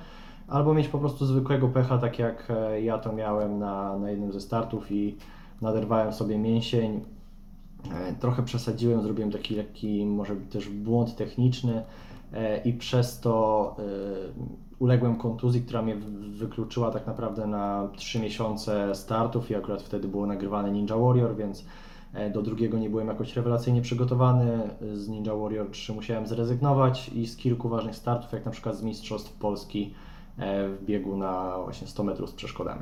Albo 0.47 0.73
mieć 0.73 0.87
po 0.87 0.99
prostu 0.99 1.25
zwykłego 1.25 1.67
pecha, 1.67 1.97
tak 1.97 2.19
jak 2.19 2.47
e, 2.49 2.81
ja 2.81 2.97
to 2.97 3.13
miałem 3.13 3.59
na, 3.59 3.97
na 3.99 4.09
jednym 4.09 4.33
ze 4.33 4.41
startów 4.41 4.91
i 4.91 5.17
naderwałem 5.61 6.13
sobie 6.13 6.37
mięsień. 6.37 7.01
E, 7.91 8.13
Trochę 8.13 8.43
przesadziłem, 8.43 9.01
zrobiłem 9.01 9.31
taki 9.31 9.55
lekki, 9.55 10.05
może 10.05 10.35
też 10.35 10.69
błąd 10.69 11.15
techniczny 11.15 11.83
e, 12.33 12.61
i 12.61 12.73
przez 12.73 13.19
to 13.19 13.75
uległem 14.83 15.15
kontuzji, 15.15 15.61
która 15.61 15.81
mnie 15.81 15.95
wy- 15.95 16.29
wykluczyła 16.29 16.91
tak 16.91 17.07
naprawdę 17.07 17.47
na 17.47 17.87
3 17.95 18.19
miesiące 18.19 18.95
startów 18.95 19.51
i 19.51 19.55
akurat 19.55 19.81
wtedy 19.81 20.07
było 20.07 20.25
nagrywane 20.27 20.71
Ninja 20.71 20.97
Warrior, 20.97 21.35
więc 21.35 21.65
e, 22.13 22.29
do 22.29 22.41
drugiego 22.41 22.77
nie 22.77 22.89
byłem 22.89 23.07
jakoś 23.07 23.35
rewelacyjnie 23.35 23.81
przygotowany. 23.81 24.69
Z 24.93 25.07
Ninja 25.07 25.35
Warrior 25.35 25.69
3 25.71 25.93
musiałem 25.93 26.27
zrezygnować 26.27 27.09
i 27.09 27.27
z 27.27 27.35
kilku 27.37 27.69
ważnych 27.69 27.95
startów, 27.95 28.31
jak 28.33 28.45
na 28.45 28.51
przykład 28.51 28.75
z 28.77 28.83
Mistrzostw 28.83 29.33
Polski 29.33 29.93
e, 30.37 30.69
w 30.69 30.85
biegu 30.85 31.17
na 31.17 31.57
właśnie 31.63 31.87
100 31.87 32.03
metrów 32.03 32.29
z 32.29 32.33
przeszkodami. 32.33 32.81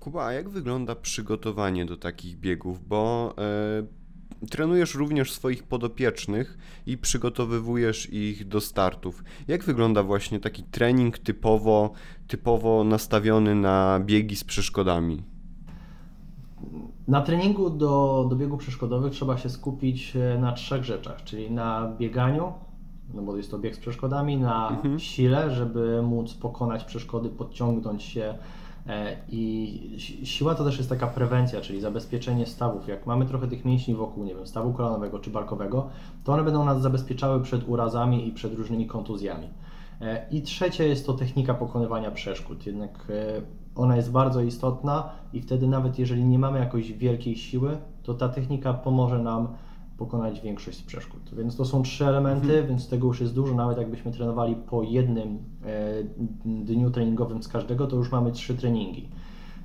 Kuba, 0.00 0.24
a 0.26 0.32
jak 0.32 0.48
wygląda 0.48 0.94
przygotowanie 0.94 1.86
do 1.86 1.96
takich 1.96 2.38
biegów? 2.38 2.88
Bo 2.88 3.34
e, 3.38 4.05
trenujesz 4.50 4.94
również 4.94 5.32
swoich 5.32 5.62
podopiecznych 5.62 6.58
i 6.86 6.98
przygotowywujesz 6.98 8.12
ich 8.12 8.48
do 8.48 8.60
startów. 8.60 9.24
Jak 9.48 9.64
wygląda 9.64 10.02
właśnie 10.02 10.40
taki 10.40 10.62
trening 10.62 11.18
typowo, 11.18 11.90
typowo 12.28 12.84
nastawiony 12.84 13.54
na 13.54 14.00
biegi 14.04 14.36
z 14.36 14.44
przeszkodami? 14.44 15.22
Na 17.08 17.20
treningu 17.20 17.70
do, 17.70 18.26
do 18.30 18.36
biegów 18.36 18.60
przeszkodowych 18.60 19.12
trzeba 19.12 19.38
się 19.38 19.50
skupić 19.50 20.16
e, 20.16 20.38
na 20.38 20.52
trzech 20.52 20.84
rzeczach, 20.84 21.24
czyli 21.24 21.50
na 21.50 21.92
bieganiu, 21.98 22.52
no 23.14 23.22
bo 23.22 23.36
jest 23.36 23.50
to 23.50 23.58
bieg 23.58 23.76
z 23.76 23.78
przeszkodami, 23.78 24.36
na 24.36 24.68
Mhm. 24.68 24.98
sile, 24.98 25.50
żeby 25.50 26.02
móc 26.02 26.34
pokonać 26.34 26.84
przeszkody, 26.84 27.28
podciągnąć 27.28 28.02
się 28.02 28.34
i 29.28 29.96
si- 29.98 30.26
siła 30.26 30.54
to 30.54 30.64
też 30.64 30.78
jest 30.78 30.88
taka 30.90 31.06
prewencja, 31.06 31.60
czyli 31.60 31.80
zabezpieczenie 31.80 32.46
stawów. 32.46 32.88
Jak 32.88 33.06
mamy 33.06 33.26
trochę 33.26 33.48
tych 33.48 33.64
mięśni 33.64 33.94
wokół, 33.94 34.24
nie 34.24 34.34
wiem, 34.34 34.46
stawu 34.46 34.72
kolanowego 34.72 35.18
czy 35.18 35.30
barkowego, 35.30 35.88
to 36.24 36.32
one 36.32 36.42
będą 36.42 36.64
nas 36.64 36.82
zabezpieczały 36.82 37.42
przed 37.42 37.68
urazami 37.68 38.28
i 38.28 38.32
przed 38.32 38.54
różnymi 38.54 38.86
kontuzjami. 38.86 39.48
E, 40.00 40.26
I 40.30 40.42
trzecie 40.42 40.88
jest 40.88 41.06
to 41.06 41.12
technika 41.12 41.54
pokonywania 41.54 42.10
przeszkód. 42.10 42.66
Jednak 42.66 43.06
e, 43.10 43.42
ona 43.74 43.96
jest 43.96 44.10
bardzo 44.10 44.40
istotna 44.40 45.10
i 45.32 45.40
wtedy 45.40 45.66
nawet 45.66 45.98
jeżeli 45.98 46.24
nie 46.24 46.38
mamy 46.38 46.58
jakiejś 46.58 46.92
wielkiej 46.92 47.36
siły, 47.36 47.78
to 48.02 48.14
ta 48.14 48.28
technika 48.28 48.74
pomoże 48.74 49.18
nam 49.18 49.48
pokonać 49.98 50.40
większość 50.40 50.78
z 50.78 50.82
przeszkód. 50.82 51.20
Więc 51.32 51.56
to 51.56 51.64
są 51.64 51.82
trzy 51.82 52.06
elementy, 52.06 52.64
więc 52.68 52.88
tego 52.88 53.06
już 53.06 53.20
jest 53.20 53.34
dużo. 53.34 53.54
Nawet 53.54 53.78
jakbyśmy 53.78 54.12
trenowali 54.12 54.56
po 54.56 54.82
jednym 54.82 55.38
e, 55.64 56.02
dniu 56.44 56.90
treningowym 56.90 57.42
z 57.42 57.48
każdego, 57.48 57.86
to 57.86 57.96
już 57.96 58.12
mamy 58.12 58.32
trzy 58.32 58.54
treningi. 58.54 59.08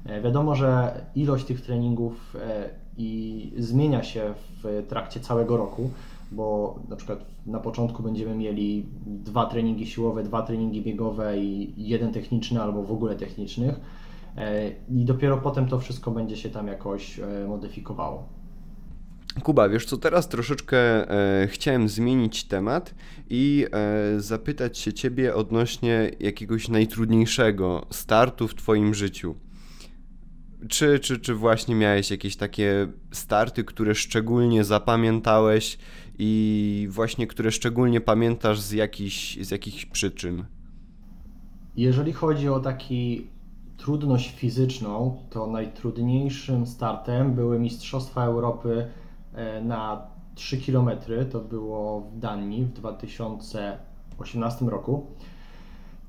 E, 0.06 0.22
Wiadomo, 0.22 0.56
że 0.56 1.02
ilość 1.16 1.46
tych 1.46 1.62
treningów 1.62 2.36
e, 2.36 2.70
i 2.98 3.54
zmienia 3.58 4.04
się 4.04 4.34
w 4.64 4.86
trakcie 4.88 5.20
całego 5.20 5.58
roku, 5.58 5.90
bo 6.32 6.76
na 6.90 6.96
przykład 6.96 7.26
na 7.46 7.60
początku 7.60 8.04
będziemy 8.04 8.36
mieli 8.36 8.86
dwa 9.06 9.46
treningi 9.46 9.86
siłowe, 9.86 10.24
dwa 10.24 10.42
treningi 10.42 10.82
biegowe 10.82 11.38
i 11.38 11.74
jeden 11.78 12.14
techniczny 12.14 12.62
albo 12.62 12.84
w 12.84 12.92
ogóle 12.92 13.16
technicznych. 13.16 13.80
I 14.90 15.06
dopiero 15.06 15.38
potem 15.38 15.68
to 15.68 15.80
wszystko 15.80 16.12
będzie 16.12 16.38
się 16.38 16.50
tam 16.50 16.68
jakoś 16.68 17.20
modyfikowało. 17.48 18.24
Kuba, 19.44 19.70
wiesz 19.70 19.86
co, 19.86 19.98
teraz 19.98 20.30
troszeczkę 20.30 20.78
e, 21.44 21.48
chciałem 21.48 21.90
zmienić 21.90 22.44
temat 22.44 22.96
i 23.30 23.66
e, 23.72 24.20
zapytać 24.20 24.78
się 24.78 24.94
ciebie 24.94 25.36
odnośnie 25.36 26.12
jakiegoś 26.20 26.68
najtrudniejszego 26.68 27.86
startu 27.90 28.48
w 28.48 28.56
twoim 28.56 28.94
życiu. 28.94 29.36
Czy, 30.70 31.00
czy, 31.00 31.20
czy 31.20 31.36
właśnie 31.36 31.76
miałeś 31.76 32.12
jakieś 32.12 32.36
takie 32.36 32.88
starty, 33.12 33.64
które 33.64 33.96
szczególnie 33.96 34.64
zapamiętałeś 34.64 35.78
i 36.20 36.88
właśnie 36.92 37.28
które 37.28 37.52
szczególnie 37.52 38.02
pamiętasz 38.02 38.60
z 38.60 38.72
jakichś, 38.72 39.38
z 39.38 39.52
jakichś 39.52 39.86
przyczyn? 39.86 40.46
Jeżeli 41.76 42.14
chodzi 42.14 42.50
o 42.50 42.60
taki 42.60 43.28
trudność 43.78 44.36
fizyczną, 44.36 45.18
to 45.30 45.48
najtrudniejszym 45.48 46.68
startem 46.68 47.34
były 47.34 47.60
Mistrzostwa 47.60 48.24
Europy 48.24 48.88
na 49.64 50.08
3 50.36 50.58
km. 50.58 50.90
To 51.32 51.40
było 51.40 52.02
w 52.02 52.20
Danii 52.20 52.66
w 52.66 52.74
2018 52.74 54.66
roku. 54.66 55.06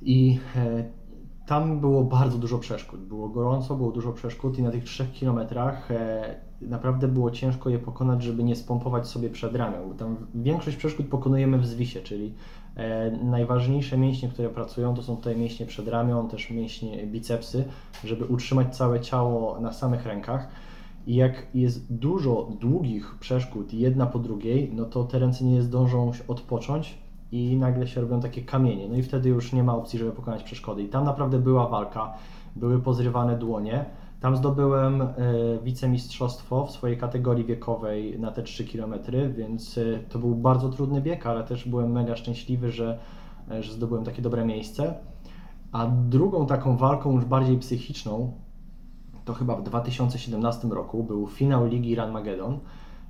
I 0.02 0.38
e, 0.56 0.84
tam 1.46 1.80
było 1.80 2.04
bardzo 2.04 2.38
dużo 2.38 2.58
przeszkód. 2.58 3.00
Było 3.00 3.28
gorąco, 3.28 3.74
było 3.74 3.92
dużo 3.92 4.12
przeszkód 4.12 4.58
i 4.58 4.62
na 4.62 4.70
tych 4.70 4.84
3 4.84 5.06
kilometrach 5.06 5.90
e, 5.90 6.34
naprawdę 6.60 7.08
było 7.08 7.30
ciężko 7.30 7.70
je 7.70 7.78
pokonać, 7.78 8.22
żeby 8.22 8.44
nie 8.44 8.56
spompować 8.56 9.08
sobie 9.08 9.30
przed 9.30 9.56
ramion. 9.56 9.88
Bo 9.88 9.94
tam 9.94 10.16
większość 10.34 10.76
przeszkód 10.76 11.06
pokonujemy 11.06 11.58
w 11.58 11.66
zwisie, 11.66 12.00
czyli 12.00 12.34
e, 12.76 13.10
najważniejsze 13.10 13.98
mięśnie, 13.98 14.28
które 14.28 14.48
pracują, 14.48 14.94
to 14.94 15.02
są 15.02 15.16
tutaj 15.16 15.36
mięśnie 15.36 15.66
przedramion, 15.66 16.28
też 16.28 16.50
mięśnie 16.50 17.06
bicepsy, 17.06 17.64
żeby 18.04 18.24
utrzymać 18.24 18.76
całe 18.76 19.00
ciało 19.00 19.60
na 19.60 19.72
samych 19.72 20.06
rękach. 20.06 20.48
I 21.06 21.14
jak 21.14 21.46
jest 21.54 21.94
dużo 21.94 22.48
długich 22.60 23.14
przeszkód, 23.20 23.74
jedna 23.74 24.06
po 24.06 24.18
drugiej, 24.18 24.72
no 24.74 24.84
to 24.84 25.04
te 25.04 25.18
ręce 25.18 25.44
nie 25.44 25.62
zdążą 25.62 26.12
odpocząć 26.28 26.98
i 27.32 27.56
nagle 27.56 27.86
się 27.86 28.00
robią 28.00 28.20
takie 28.20 28.42
kamienie. 28.42 28.88
No 28.88 28.96
i 28.96 29.02
wtedy 29.02 29.28
już 29.28 29.52
nie 29.52 29.62
ma 29.62 29.76
opcji, 29.76 29.98
żeby 29.98 30.12
pokonać 30.12 30.42
przeszkody. 30.42 30.82
I 30.82 30.88
tam 30.88 31.04
naprawdę 31.04 31.38
była 31.38 31.68
walka, 31.68 32.14
były 32.56 32.80
pozrywane 32.80 33.38
dłonie. 33.38 33.84
Tam 34.20 34.36
zdobyłem 34.36 35.02
e, 35.02 35.08
wicemistrzostwo 35.62 36.66
w 36.66 36.70
swojej 36.70 36.98
kategorii 36.98 37.44
wiekowej 37.44 38.20
na 38.20 38.30
te 38.30 38.42
3 38.42 38.64
km, 38.64 38.94
więc 39.36 39.78
e, 39.78 39.98
to 40.08 40.18
był 40.18 40.34
bardzo 40.34 40.68
trudny 40.68 41.00
bieg, 41.00 41.26
ale 41.26 41.44
też 41.44 41.68
byłem 41.68 41.92
mega 41.92 42.16
szczęśliwy, 42.16 42.70
że, 42.70 42.98
e, 43.50 43.62
że 43.62 43.72
zdobyłem 43.72 44.04
takie 44.04 44.22
dobre 44.22 44.44
miejsce. 44.44 44.94
A 45.72 45.86
drugą 45.86 46.46
taką 46.46 46.76
walką 46.76 47.12
już 47.12 47.24
bardziej 47.24 47.58
psychiczną, 47.58 48.32
to 49.24 49.34
chyba 49.34 49.56
w 49.56 49.62
2017 49.62 50.68
roku 50.68 51.04
był 51.04 51.26
finał 51.26 51.66
Ligi 51.66 51.94
Ranmagedon 51.94 52.58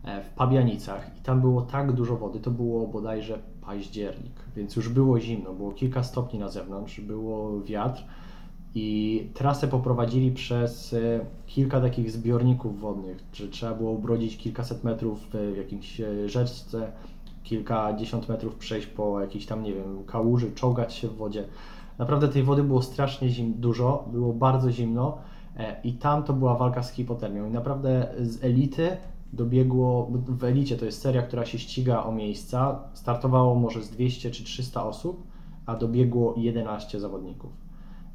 e, 0.04 0.22
w 0.22 0.28
Pabianicach 0.30 1.18
i 1.18 1.20
tam 1.20 1.40
było 1.40 1.62
tak 1.62 1.92
dużo 1.92 2.16
wody, 2.16 2.40
to 2.40 2.50
było 2.50 2.86
bodajże 2.86 3.38
październik, 3.60 4.32
więc 4.56 4.76
już 4.76 4.88
było 4.88 5.20
zimno, 5.20 5.52
było 5.52 5.72
kilka 5.72 6.02
stopni 6.02 6.38
na 6.38 6.48
zewnątrz, 6.48 7.00
było 7.00 7.60
wiatr 7.60 8.04
I 8.74 9.28
trasę 9.34 9.68
poprowadzili 9.68 10.32
przez 10.32 10.94
e, 10.94 11.20
kilka 11.46 11.80
takich 11.80 12.10
zbiorników 12.10 12.80
wodnych, 12.80 13.24
że 13.32 13.48
trzeba 13.48 13.74
było 13.74 13.90
ubrodzić 13.90 14.36
kilkaset 14.36 14.84
metrów 14.84 15.26
w 15.52 15.56
jakimś 15.56 16.00
e, 16.00 16.28
rzeczce, 16.28 16.92
kilkadziesiąt 17.42 18.28
metrów 18.28 18.56
przejść 18.56 18.86
po 18.86 19.20
jakiejś 19.20 19.46
tam, 19.46 19.62
nie 19.62 19.72
wiem, 19.74 20.04
kałuży, 20.06 20.52
czołgać 20.52 20.94
się 20.94 21.08
w 21.08 21.16
wodzie. 21.16 21.44
Naprawdę 21.98 22.28
tej 22.28 22.42
wody 22.42 22.62
było 22.62 22.82
strasznie 22.82 23.28
zim, 23.28 23.54
dużo, 23.56 24.08
było 24.12 24.32
bardzo 24.32 24.70
zimno 24.70 25.18
i 25.84 25.92
tam 25.92 26.22
to 26.22 26.32
była 26.32 26.56
walka 26.56 26.82
z 26.82 26.90
hipotermią. 26.90 27.48
I 27.48 27.50
naprawdę 27.50 28.14
z 28.20 28.44
elity 28.44 28.96
dobiegło, 29.32 30.10
w 30.28 30.44
elicie 30.44 30.76
to 30.76 30.84
jest 30.84 31.02
seria, 31.02 31.22
która 31.22 31.46
się 31.46 31.58
ściga 31.58 32.02
o 32.02 32.12
miejsca, 32.12 32.78
startowało 32.92 33.54
może 33.54 33.82
z 33.82 33.90
200 33.90 34.30
czy 34.30 34.44
300 34.44 34.84
osób, 34.84 35.26
a 35.66 35.76
dobiegło 35.76 36.34
11 36.36 37.00
zawodników. 37.00 37.52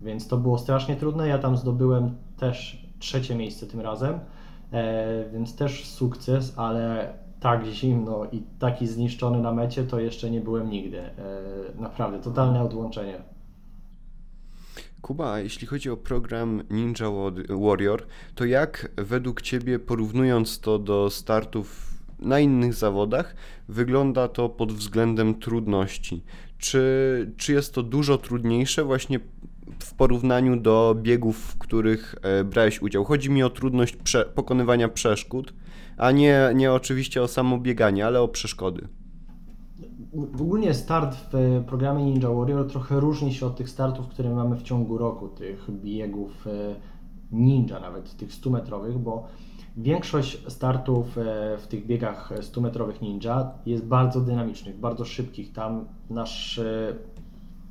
Więc 0.02 0.28
to 0.28 0.38
było 0.38 0.58
strasznie 0.58 0.96
trudne. 0.96 1.28
Ja 1.28 1.38
tam 1.40 1.58
zdobyłem 1.58 2.16
też 2.38 2.88
trzecie 3.00 3.36
miejsce 3.36 3.68
tym 3.68 3.80
razem, 3.80 4.20
e, 4.72 5.30
więc 5.30 5.56
też 5.56 5.86
sukces, 5.86 6.60
ale 6.60 7.14
tak 7.40 7.66
zimno 7.66 8.26
i 8.32 8.44
taki 8.60 8.88
zniszczony 8.88 9.42
na 9.42 9.52
mecie 9.52 9.84
to 9.84 10.00
jeszcze 10.00 10.32
nie 10.32 10.42
byłem 10.42 10.70
nigdy. 10.70 11.00
E, 11.00 11.12
naprawdę, 11.80 12.20
totalne 12.20 12.64
odłączenie. 12.64 13.37
Kuba, 15.02 15.40
jeśli 15.40 15.68
chodzi 15.68 15.90
o 15.90 15.98
program 15.98 16.64
Ninja 16.70 17.10
Wa- 17.12 17.58
Warrior, 17.68 18.06
to 18.36 18.46
jak 18.46 18.92
według 18.98 19.42
Ciebie, 19.42 19.80
porównując 19.80 20.60
to 20.60 20.80
do 20.80 21.10
startów 21.10 21.88
na 22.20 22.40
innych 22.40 22.74
zawodach, 22.74 23.36
wygląda 23.70 24.28
to 24.28 24.50
pod 24.50 24.74
względem 24.74 25.40
trudności? 25.40 26.24
Czy, 26.58 27.32
czy 27.38 27.54
jest 27.54 27.74
to 27.74 27.84
dużo 27.84 28.18
trudniejsze 28.18 28.84
właśnie 28.84 29.20
w 29.80 29.94
porównaniu 29.94 30.56
do 30.56 30.96
biegów, 31.02 31.38
w 31.38 31.58
których 31.58 32.16
e, 32.22 32.44
brałeś 32.44 32.82
udział? 32.82 33.06
Chodzi 33.06 33.30
mi 33.30 33.44
o 33.44 33.50
trudność 33.50 33.96
prze 33.96 34.26
pokonywania 34.26 34.90
przeszkód, 34.90 35.54
a 35.98 36.12
nie, 36.12 36.52
nie 36.56 36.72
oczywiście 36.74 37.22
o 37.22 37.28
samo 37.28 37.58
bieganie, 37.58 38.06
ale 38.06 38.22
o 38.22 38.28
przeszkody. 38.28 38.88
Ogólnie 40.18 40.74
start 40.74 41.16
w 41.16 41.64
programie 41.68 42.06
Ninja 42.06 42.30
Warrior 42.30 42.68
trochę 42.68 43.00
różni 43.00 43.34
się 43.34 43.46
od 43.46 43.56
tych 43.56 43.70
startów, 43.70 44.08
które 44.08 44.30
mamy 44.30 44.56
w 44.56 44.64
ciągu 44.64 44.98
roku, 44.98 45.28
tych 45.28 45.68
biegów 45.72 46.48
e, 46.48 46.76
ninja, 47.32 47.80
nawet 47.80 48.18
tych 48.18 48.30
100-metrowych, 48.30 48.98
bo 48.98 49.28
większość 49.78 50.44
startów 50.48 51.18
e, 51.18 51.22
w 51.58 51.68
tych 51.68 51.86
biegach 51.86 52.32
100-metrowych 52.32 53.02
ninja 53.02 53.52
jest 53.66 53.86
bardzo 53.86 54.22
dynamicznych, 54.22 54.80
bardzo 54.80 55.06
szybkich. 55.06 55.54
Tam 55.54 55.86
nasz 56.10 56.60
e, 56.60 56.96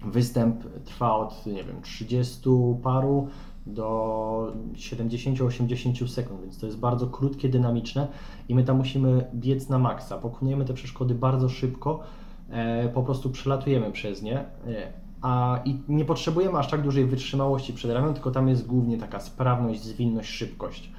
występ 0.05 0.65
trwa 0.85 1.17
od, 1.17 1.47
nie 1.47 1.65
wiem, 1.65 1.83
30 1.83 2.51
paru 2.83 3.29
do 3.67 4.53
70-80 4.75 6.09
sekund, 6.09 6.41
więc 6.41 6.59
to 6.59 6.67
jest 6.67 6.79
bardzo 6.79 7.07
krótkie, 7.07 7.49
dynamiczne 7.49 8.09
i 8.49 8.55
my 8.55 8.65
tam 8.65 8.77
musimy 8.77 9.31
biec 9.35 9.69
na 9.69 9.79
maksa. 9.79 10.19
Pokonujemy 10.19 10.65
te 10.65 10.75
przeszkody 10.75 11.15
bardzo 11.15 11.49
szybko, 11.49 12.01
po 12.95 13.03
prostu 13.03 13.31
przelatujemy 13.31 13.93
przez 13.93 14.23
nie. 14.23 14.39
E, 14.39 14.47
a 15.23 15.61
i 15.65 15.79
nie 15.89 16.05
potrzebujemy 16.05 16.59
aż 16.59 16.71
tak 16.71 16.83
dużej 16.83 17.07
wytrzymałości 17.07 17.73
przed 17.73 17.91
ramię, 17.91 18.15
tylko 18.15 18.31
tam 18.31 18.49
jest 18.49 18.67
głównie 18.67 18.99
taka 18.99 19.21
sprawność, 19.21 19.83
zwinność, 19.83 20.29
szybkość. 20.29 20.93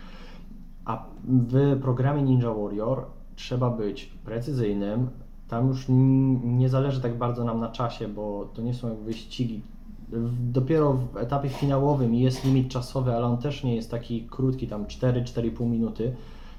A 0.85 1.05
w 1.23 1.79
programie 1.81 2.21
Ninja 2.21 2.53
Warrior 2.53 3.05
trzeba 3.35 3.69
być 3.69 4.05
precyzyjnym. 4.05 5.09
Tam 5.47 5.67
już 5.67 5.85
nie 6.43 6.69
zależy 6.69 7.01
tak 7.01 7.17
bardzo 7.17 7.43
nam 7.43 7.59
na 7.59 7.69
czasie, 7.69 8.07
bo 8.07 8.49
to 8.53 8.61
nie 8.61 8.73
są 8.73 8.89
jak 8.89 8.97
wyścigi. 8.97 9.61
Dopiero 10.51 10.93
w 10.93 11.17
etapie 11.17 11.49
finałowym 11.49 12.15
jest 12.15 12.45
limit 12.45 12.69
czasowy, 12.69 13.15
ale 13.15 13.25
on 13.25 13.37
też 13.37 13.63
nie 13.63 13.75
jest 13.75 13.91
taki 13.91 14.27
krótki, 14.27 14.67
tam 14.67 14.85
4-4,5 14.85 15.69
minuty. 15.69 16.15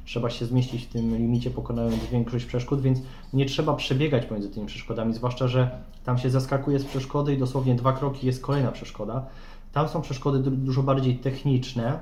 Trzeba 0.08 0.30
się 0.30 0.46
zmieścić 0.46 0.84
w 0.84 0.88
tym 0.88 1.16
limicie, 1.16 1.50
pokonując 1.50 2.06
większość 2.12 2.44
przeszkód, 2.44 2.80
więc 2.80 2.98
nie 3.32 3.46
trzeba 3.46 3.74
przebiegać 3.74 4.26
pomiędzy 4.26 4.50
tymi 4.50 4.66
przeszkodami, 4.66 5.14
zwłaszcza, 5.14 5.48
że 5.48 5.70
tam 6.04 6.18
się 6.18 6.30
zaskakuje 6.30 6.78
z 6.78 6.84
przeszkody 6.84 7.34
i 7.34 7.38
dosłownie 7.38 7.74
dwa 7.74 7.92
kroki 7.92 8.26
jest 8.26 8.42
kolejna 8.42 8.72
przeszkoda. 8.72 9.26
Tam 9.72 9.88
są 9.88 10.02
przeszkody 10.02 10.38
du- 10.38 10.50
dużo 10.50 10.82
bardziej 10.82 11.16
techniczne, 11.16 12.00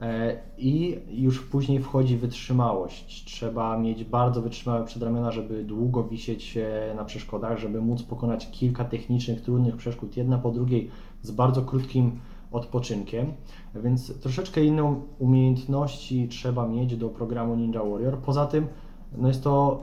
E, 0.00 0.36
I 0.58 0.98
już 1.08 1.42
później 1.42 1.80
wchodzi 1.82 2.16
wytrzymałość. 2.16 3.24
Trzeba 3.24 3.78
mieć 3.78 4.04
bardzo 4.04 4.42
wytrzymałe 4.42 4.84
przedramiona, 4.84 5.30
żeby 5.30 5.64
długo 5.64 6.04
wisieć 6.04 6.56
e, 6.56 6.94
na 6.96 7.04
przeszkodach, 7.04 7.58
żeby 7.58 7.80
móc 7.80 8.02
pokonać 8.02 8.50
kilka 8.50 8.84
technicznych, 8.84 9.40
trudnych 9.40 9.76
przeszkód, 9.76 10.16
jedna 10.16 10.38
po 10.38 10.50
drugiej, 10.50 10.90
z 11.22 11.30
bardzo 11.30 11.62
krótkim 11.62 12.20
odpoczynkiem. 12.50 13.32
Więc 13.74 14.20
troszeczkę 14.20 14.64
inną 14.64 15.02
umiejętności 15.18 16.28
trzeba 16.28 16.68
mieć 16.68 16.96
do 16.96 17.08
programu 17.08 17.56
Ninja 17.56 17.82
Warrior. 17.84 18.18
Poza 18.18 18.46
tym, 18.46 18.66
no 19.16 19.28
jest 19.28 19.44
to 19.44 19.82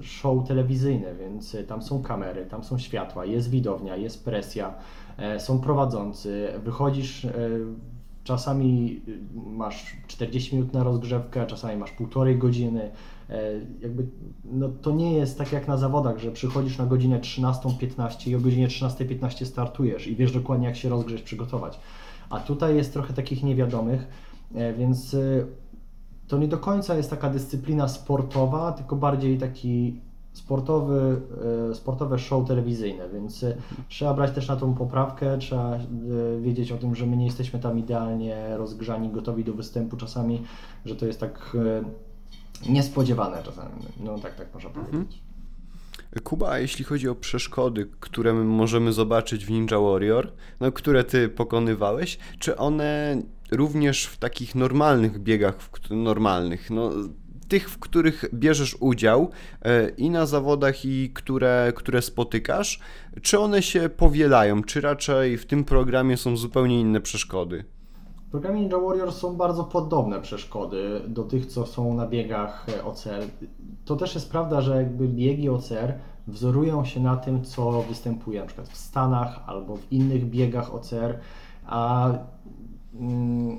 y, 0.00 0.02
show 0.02 0.48
telewizyjne, 0.48 1.14
więc 1.14 1.56
tam 1.68 1.82
są 1.82 2.02
kamery, 2.02 2.46
tam 2.46 2.64
są 2.64 2.78
światła, 2.78 3.24
jest 3.24 3.50
widownia, 3.50 3.96
jest 3.96 4.24
presja, 4.24 4.74
e, 5.16 5.40
są 5.40 5.58
prowadzący, 5.60 6.48
wychodzisz. 6.64 7.24
y, 7.24 7.64
Czasami 8.24 9.02
y, 9.08 9.20
masz 9.50 9.96
40 10.06 10.56
minut 10.56 10.72
na 10.72 10.84
rozgrzewkę, 10.84 11.46
czasami 11.46 11.76
masz 11.76 11.90
półtorej 11.90 12.38
godziny. 12.38 12.90
E, 13.30 13.52
Jakby, 13.80 14.06
no 14.44 14.68
to 14.68 14.90
nie 14.90 15.12
jest 15.12 15.38
tak 15.38 15.52
jak 15.52 15.68
na 15.68 15.76
zawodach, 15.76 16.18
że 16.18 16.32
przychodzisz 16.32 16.78
na 16.78 16.86
godzinę 16.86 17.20
13.15 17.20 18.28
i 18.30 18.36
o 18.36 18.40
godzinie 18.40 18.68
13.15 18.68 19.44
startujesz 19.44 20.06
i 20.06 20.16
wiesz 20.16 20.32
dokładnie 20.32 20.66
jak 20.66 20.76
się 20.76 20.88
rozgrzeć, 20.88 21.22
przygotować. 21.22 21.80
A 22.30 22.40
tutaj 22.40 22.76
jest 22.76 22.92
trochę 22.92 23.14
takich 23.14 23.42
niewiadomych, 23.42 24.08
e, 24.54 24.72
więc 24.72 25.14
y, 25.14 25.46
to 26.28 26.38
nie 26.38 26.48
do 26.48 26.58
końca 26.58 26.94
jest 26.96 27.10
taka 27.10 27.30
dyscyplina 27.30 27.88
sportowa, 27.88 28.72
tylko 28.72 28.96
bardziej 28.96 29.38
taki 29.38 30.00
sportowy, 30.32 31.20
e, 31.70 31.74
sportowe 31.74 32.18
show 32.18 32.48
telewizyjne, 32.48 33.08
więc 33.08 33.44
e, 33.44 33.56
trzeba 33.88 34.14
brać 34.14 34.30
też 34.34 34.48
na 34.48 34.56
tą 34.56 34.74
poprawkę, 34.74 35.38
trzeba 35.38 35.76
e, 35.76 35.80
wiedzieć 36.40 36.72
o 36.72 36.76
tym, 36.78 36.94
że 36.94 37.06
my 37.06 37.16
nie 37.16 37.24
jesteśmy 37.24 37.60
tam 37.60 37.78
idealnie 37.78 38.56
rozgrzani, 38.56 39.08
gotowi 39.08 39.44
do 39.44 39.52
występu 39.52 39.96
czasami, 39.96 40.42
że 40.84 40.96
to 40.96 41.06
jest 41.06 41.20
tak 41.20 41.56
e, 41.58 41.84
niespodziewane 42.68 43.42
czasami, 43.42 43.82
no 44.00 44.18
tak, 44.18 44.34
tak 44.34 44.54
można 44.54 44.70
powiedzieć. 44.70 45.22
Kuba, 46.24 46.50
a 46.50 46.58
jeśli 46.58 46.84
chodzi 46.84 47.08
o 47.08 47.14
przeszkody, 47.14 47.88
które 48.00 48.34
my 48.34 48.44
możemy 48.44 48.92
zobaczyć 48.92 49.46
w 49.46 49.50
Ninja 49.50 49.78
Warrior, 49.78 50.32
no, 50.60 50.72
które 50.72 51.04
ty 51.04 51.28
pokonywałeś, 51.28 52.18
czy 52.38 52.56
one 52.56 53.22
również 53.50 54.06
w 54.06 54.16
takich 54.16 54.54
normalnych 54.54 55.18
biegach, 55.18 55.62
w, 55.62 55.90
normalnych, 55.90 56.70
no, 56.70 56.90
tych, 57.48 57.70
w 57.70 57.78
których 57.78 58.24
bierzesz 58.34 58.76
udział 58.80 59.30
e, 59.62 59.88
i 59.88 60.10
na 60.10 60.26
zawodach, 60.26 60.84
i 60.84 61.10
które, 61.14 61.72
które 61.76 62.02
spotykasz, 62.02 62.80
czy 63.22 63.38
one 63.38 63.62
się 63.62 63.88
powielają, 63.88 64.62
czy 64.62 64.80
raczej 64.80 65.38
w 65.38 65.46
tym 65.46 65.64
programie 65.64 66.16
są 66.16 66.36
zupełnie 66.36 66.80
inne 66.80 67.00
przeszkody? 67.00 67.64
Programie 68.34 68.60
Ninja 68.60 68.78
Warrior 68.78 69.12
są 69.12 69.36
bardzo 69.36 69.64
podobne 69.64 70.20
przeszkody 70.20 71.00
do 71.08 71.22
tych, 71.22 71.46
co 71.46 71.66
są 71.66 71.94
na 71.94 72.06
biegach 72.06 72.66
e, 72.68 72.84
OCR. 72.84 73.22
To 73.84 73.96
też 73.96 74.14
jest 74.14 74.30
prawda, 74.30 74.60
że 74.60 74.76
jakby 74.76 75.08
biegi 75.08 75.48
OCR 75.48 75.94
wzorują 76.26 76.84
się 76.84 77.00
na 77.00 77.16
tym, 77.16 77.44
co 77.44 77.82
występuje 77.82 78.40
na 78.40 78.46
przykład 78.46 78.68
w 78.68 78.76
Stanach 78.76 79.40
albo 79.46 79.76
w 79.76 79.92
innych 79.92 80.30
biegach 80.30 80.74
OCR, 80.74 81.18
a 81.66 82.10
mm, 82.94 83.58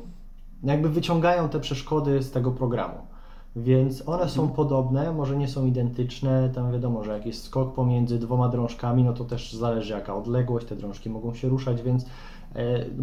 jakby 0.64 0.90
wyciągają 0.90 1.50
te 1.50 1.60
przeszkody 1.60 2.24
z 2.24 2.32
tego 2.32 2.52
programu. 2.52 2.98
Więc 3.56 4.08
one 4.08 4.30
są 4.30 4.48
podobne, 4.48 5.14
może 5.14 5.38
nie 5.38 5.48
są 5.48 5.66
identyczne. 5.66 6.50
Tam 6.50 6.72
wiadomo, 6.72 7.04
że 7.04 7.12
jak 7.12 7.26
jest 7.26 7.44
skok 7.44 7.74
pomiędzy 7.74 8.20
dwoma 8.20 8.50
drążkami, 8.50 9.04
no 9.04 9.14
to 9.14 9.26
też 9.26 9.54
zależy 9.54 9.94
jaka 9.94 10.16
odległość, 10.16 10.68
te 10.68 10.76
drążki 10.76 11.10
mogą 11.10 11.34
się 11.34 11.50
ruszać, 11.50 11.82
więc 11.82 12.06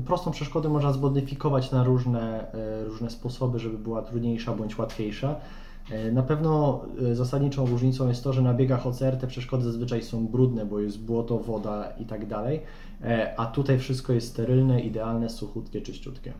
prostą 0.06 0.30
przeszkodę 0.30 0.68
można 0.68 0.92
zmodyfikować 0.92 1.70
na 1.70 1.84
różne, 1.84 2.52
e, 2.52 2.84
różne 2.84 3.10
sposoby, 3.10 3.58
żeby 3.58 3.78
była 3.78 4.02
trudniejsza 4.02 4.52
bądź 4.52 4.78
łatwiejsza. 4.78 5.36
E, 5.90 6.12
Na 6.12 6.22
pewno 6.22 6.80
e, 7.10 7.14
zasadniczą 7.14 7.66
różnicą 7.66 8.08
jest 8.08 8.24
to, 8.24 8.32
że 8.32 8.42
na 8.42 8.54
biegach 8.54 8.86
OCR 8.86 9.16
te 9.16 9.26
przeszkody 9.26 9.64
zazwyczaj 9.64 10.02
są 10.02 10.26
brudne, 10.26 10.66
bo 10.66 10.80
jest 10.80 11.00
błoto, 11.00 11.38
woda 11.38 11.92
i 12.00 12.04
tak 12.04 12.26
dalej, 12.26 12.60
e, 13.04 13.34
a 13.36 13.46
tutaj 13.46 13.78
wszystko 13.78 14.12
jest 14.12 14.28
sterylne, 14.28 14.80
idealne, 14.80 15.28
suchutkie, 15.30 15.80
czyściutkie. 15.80 16.32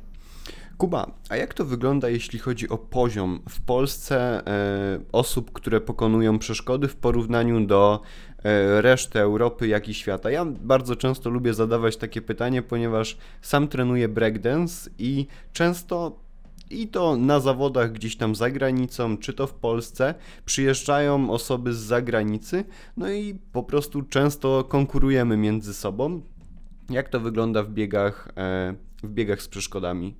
Kuba, 0.79 1.11
a 1.29 1.37
jak 1.37 1.55
to 1.55 1.64
wygląda, 1.64 2.09
jeśli 2.09 2.38
chodzi 2.38 2.68
o 2.68 2.79
poziom 2.79 3.40
w 3.48 3.61
Polsce 3.61 4.46
e, 4.46 5.01
osób, 5.12 5.53
które 5.53 5.81
pokonują 5.81 6.38
przeszkody 6.38 6.88
w 6.88 6.96
porównaniu 6.96 7.66
do 7.66 8.01
e, 8.44 8.83
reszty 8.83 9.20
Europy, 9.20 9.68
jak 9.68 9.88
i 9.88 9.94
świata? 9.94 10.31
Ja 10.31 10.44
bardzo 10.44 10.96
często 10.96 11.31
lubię 11.31 11.55
zadawać 11.55 11.96
takie 11.96 12.22
pytanie, 12.22 12.62
ponieważ 12.62 13.16
sam 13.42 13.68
trenuję 13.68 14.09
breakdance 14.09 14.90
i 14.98 15.26
często 15.52 16.22
i 16.72 16.88
to 16.88 17.16
na 17.16 17.40
zawodach 17.40 17.92
gdzieś 17.92 18.16
tam 18.16 18.35
za 18.35 18.50
granicą, 18.50 19.18
czy 19.18 19.33
to 19.33 19.46
w 19.46 19.55
Polsce, 19.55 20.14
przyjeżdżają 20.44 21.31
osoby 21.31 21.74
z 21.74 21.78
zagranicy, 21.78 22.64
no 22.96 23.11
i 23.11 23.35
po 23.52 23.62
prostu 23.62 24.02
często 24.02 24.64
konkurujemy 24.64 25.37
między 25.37 25.74
sobą. 25.74 26.22
Jak 26.90 27.09
to 27.09 27.20
wygląda 27.20 27.62
w 27.62 27.70
biegach, 27.70 28.28
e, 28.37 28.74
w 29.02 29.09
biegach 29.09 29.42
z 29.42 29.48
przeszkodami? 29.48 30.16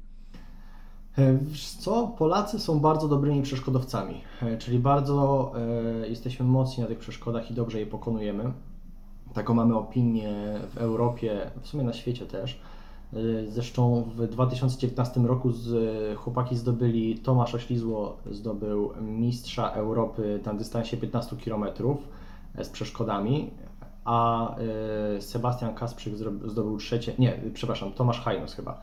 E, 1.18 1.38
Wiesz 1.38 1.70
co, 1.70 2.14
Polacy 2.18 2.61
są 2.61 2.81
bardzo 2.81 3.09
dobrymi 3.09 3.42
przeszkodowcami, 3.42 4.20
e, 4.42 4.59
czyli 4.59 4.79
bardzo 4.79 5.53
e, 6.03 6.09
jesteśmy 6.09 6.46
mocni 6.46 6.83
na 6.83 6.88
tych 6.88 6.98
przeszkodach 6.98 7.51
i 7.51 7.55
dobrze 7.55 7.81
je 7.81 7.87
pokonujemy. 7.87 8.53
Taką 9.35 9.55
mamy 9.55 9.77
opinię 9.77 10.35
w 10.75 10.79
Europie, 10.79 11.51
w 11.62 11.68
sumie 11.68 11.85
na 11.85 11.92
świecie 11.92 12.27
też. 12.27 12.61
Zresztą 13.48 14.03
w 14.16 14.27
2019 14.27 15.20
roku 15.20 15.53
z, 15.53 16.18
chłopaki 16.18 16.57
zdobyli, 16.57 17.18
Tomasz 17.18 17.55
Oślizło 17.55 18.16
zdobył 18.31 18.90
mistrza 19.01 19.70
Europy 19.70 20.40
na 20.46 20.55
dystansie 20.55 20.96
15 20.96 21.37
km 21.37 21.64
z 22.62 22.68
przeszkodami, 22.68 23.51
a 24.05 24.48
Sebastian 25.20 25.75
Kasprzyk 25.75 26.14
zdobył 26.46 26.79
trzecie, 26.79 27.12
nie, 27.18 27.40
przepraszam, 27.55 27.92
Tomasz 27.92 28.20
Hajnos 28.20 28.55
chyba. 28.55 28.81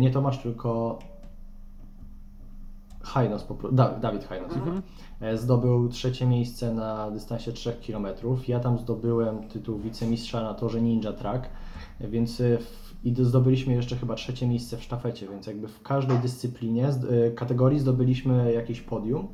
Nie 0.00 0.10
Tomasz, 0.10 0.38
tylko 0.38 0.98
Hajnos, 3.08 3.46
Dawid 4.00 4.24
Hajnos 4.24 4.52
chyba. 4.52 4.66
E, 5.20 5.36
Zdobył 5.36 5.88
trzecie 5.88 6.26
miejsce 6.26 6.74
na 6.74 7.10
dystansie 7.10 7.52
3 7.52 7.72
km. 7.86 8.06
Ja 8.48 8.60
tam 8.60 8.78
zdobyłem 8.78 9.48
tytuł 9.48 9.78
wicemistrza 9.78 10.42
na 10.42 10.54
torze 10.54 10.80
Ninja 10.82 11.12
Track, 11.12 11.48
więc 12.00 12.40
e, 12.40 12.58
w, 12.58 12.94
i 13.04 13.12
do- 13.12 13.24
zdobyliśmy 13.24 13.72
jeszcze 13.74 13.96
chyba 13.96 14.14
trzecie 14.14 14.46
miejsce 14.46 14.76
w 14.76 14.82
sztafecie, 14.82 15.28
więc 15.28 15.46
jakby 15.46 15.68
w 15.68 15.82
każdej 15.82 16.18
dyscyplinie, 16.18 16.86
e, 16.88 17.30
kategorii 17.30 17.78
zdobyliśmy 17.80 18.52
jakieś 18.52 18.80
podium. 18.80 19.28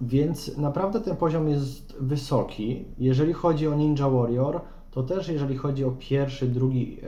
Więc 0.00 0.56
naprawdę 0.56 1.00
ten 1.00 1.16
poziom 1.16 1.48
jest 1.48 1.96
wysoki. 2.00 2.84
Jeżeli 2.98 3.32
chodzi 3.32 3.68
o 3.68 3.74
Ninja 3.74 4.08
Warrior, 4.08 4.60
to 4.90 5.02
też 5.02 5.28
jeżeli 5.28 5.56
chodzi 5.56 5.84
o 5.84 5.90
pierwszy, 5.98 6.46
drugi 6.48 7.00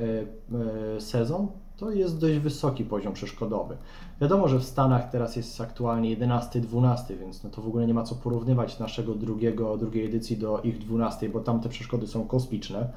sezon, 0.99 1.49
to 1.81 1.91
jest 1.91 2.19
dość 2.19 2.39
wysoki 2.39 2.85
poziom 2.85 3.13
przeszkodowy. 3.13 3.77
Wiadomo, 4.21 4.49
że 4.49 4.59
w 4.59 4.65
Stanach 4.65 5.11
teraz 5.11 5.37
jest 5.37 5.61
aktualnie 5.61 6.11
11, 6.11 6.61
12, 6.61 7.17
więc 7.17 7.45
no 7.45 7.51
to 7.51 7.63
w 7.63 7.67
ogóle 7.67 7.87
nie 7.87 7.95
ma 7.95 8.03
co 8.03 8.15
porównywać 8.15 8.79
naszego 8.79 9.15
drugiego, 9.15 9.77
drugiej 9.77 10.07
edycji 10.07 10.37
do 10.37 10.61
ich 10.61 10.79
12, 10.79 11.29
bo 11.29 11.41
tam 11.41 11.61
te 11.61 11.69
przeszkody 11.69 12.07
są 12.07 12.27
kosmiczne. 12.27 12.93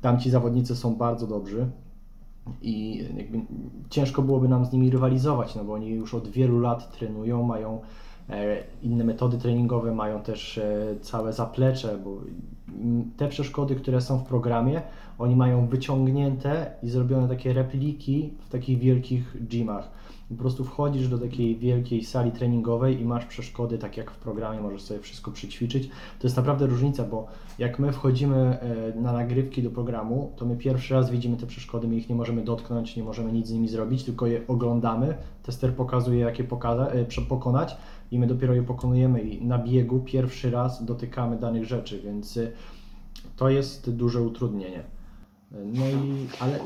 Tam 0.00 0.20
ci 0.20 0.30
zawodnicy 0.30 0.76
są 0.76 0.94
bardzo 0.94 1.26
dobrzy 1.26 1.66
i 2.62 3.04
ciężko 3.90 4.22
byłoby 4.22 4.48
nam 4.48 4.64
z 4.64 4.72
nimi 4.72 4.90
rywalizować, 4.90 5.54
no 5.54 5.64
bo 5.64 5.72
oni 5.72 5.88
już 5.88 6.14
od 6.14 6.28
wielu 6.28 6.60
lat 6.60 6.98
trenują, 6.98 7.42
mają 7.42 7.80
e, 8.28 8.64
inne 8.82 9.04
metody 9.04 9.38
treningowe, 9.38 9.94
mają 9.94 10.22
też 10.22 10.58
e, 10.58 10.96
całe 11.00 11.32
zaplecze, 11.32 11.98
bo 12.04 12.16
te 13.16 13.28
przeszkody, 13.28 13.74
które 13.74 14.00
są 14.00 14.18
w 14.18 14.24
programie, 14.24 14.82
oni 15.18 15.36
mają 15.36 15.66
wyciągnięte 15.66 16.70
i 16.82 16.88
zrobione 16.88 17.28
takie 17.28 17.52
repliki 17.52 18.30
w 18.46 18.48
takich 18.48 18.78
wielkich 18.78 19.48
gymach. 19.48 19.90
Po 20.28 20.34
prostu 20.34 20.64
wchodzisz 20.64 21.08
do 21.08 21.18
takiej 21.18 21.56
wielkiej 21.56 22.04
sali 22.04 22.32
treningowej 22.32 23.00
i 23.00 23.04
masz 23.04 23.26
przeszkody, 23.26 23.78
tak 23.78 23.96
jak 23.96 24.10
w 24.10 24.16
programie, 24.16 24.60
możesz 24.60 24.82
sobie 24.82 25.00
wszystko 25.00 25.30
przyćwiczyć. 25.30 25.88
To 26.18 26.26
jest 26.26 26.36
naprawdę 26.36 26.66
różnica, 26.66 27.04
bo 27.04 27.26
jak 27.58 27.78
my 27.78 27.92
wchodzimy 27.92 28.36
e, 28.36 29.00
na 29.00 29.12
nagrywki 29.12 29.62
do 29.62 29.70
programu, 29.70 30.32
to 30.36 30.46
my 30.46 30.56
pierwszy 30.56 30.94
raz 30.94 31.10
widzimy 31.10 31.36
te 31.36 31.46
przeszkody, 31.46 31.88
my 31.88 31.96
ich 31.96 32.08
nie 32.08 32.14
możemy 32.14 32.42
dotknąć, 32.42 32.96
nie 32.96 33.02
możemy 33.02 33.32
nic 33.32 33.46
z 33.46 33.52
nimi 33.52 33.68
zrobić, 33.68 34.04
tylko 34.04 34.26
je 34.26 34.46
oglądamy. 34.48 35.14
Tester 35.42 35.74
pokazuje, 35.74 36.20
jak 36.20 36.38
je 36.38 36.44
e, 36.44 37.22
pokonać 37.28 37.76
i 38.10 38.18
my 38.18 38.26
dopiero 38.26 38.54
je 38.54 38.62
pokonujemy 38.62 39.20
i 39.20 39.46
na 39.46 39.58
biegu 39.58 40.00
pierwszy 40.00 40.50
raz 40.50 40.84
dotykamy 40.84 41.36
danych 41.36 41.64
rzeczy, 41.64 42.00
więc 42.04 42.36
e, 42.36 42.50
to 43.36 43.48
jest 43.48 43.90
duże 43.90 44.22
utrudnienie. 44.22 44.97
No 45.50 45.84
i, 45.86 46.28
ale 46.40 46.58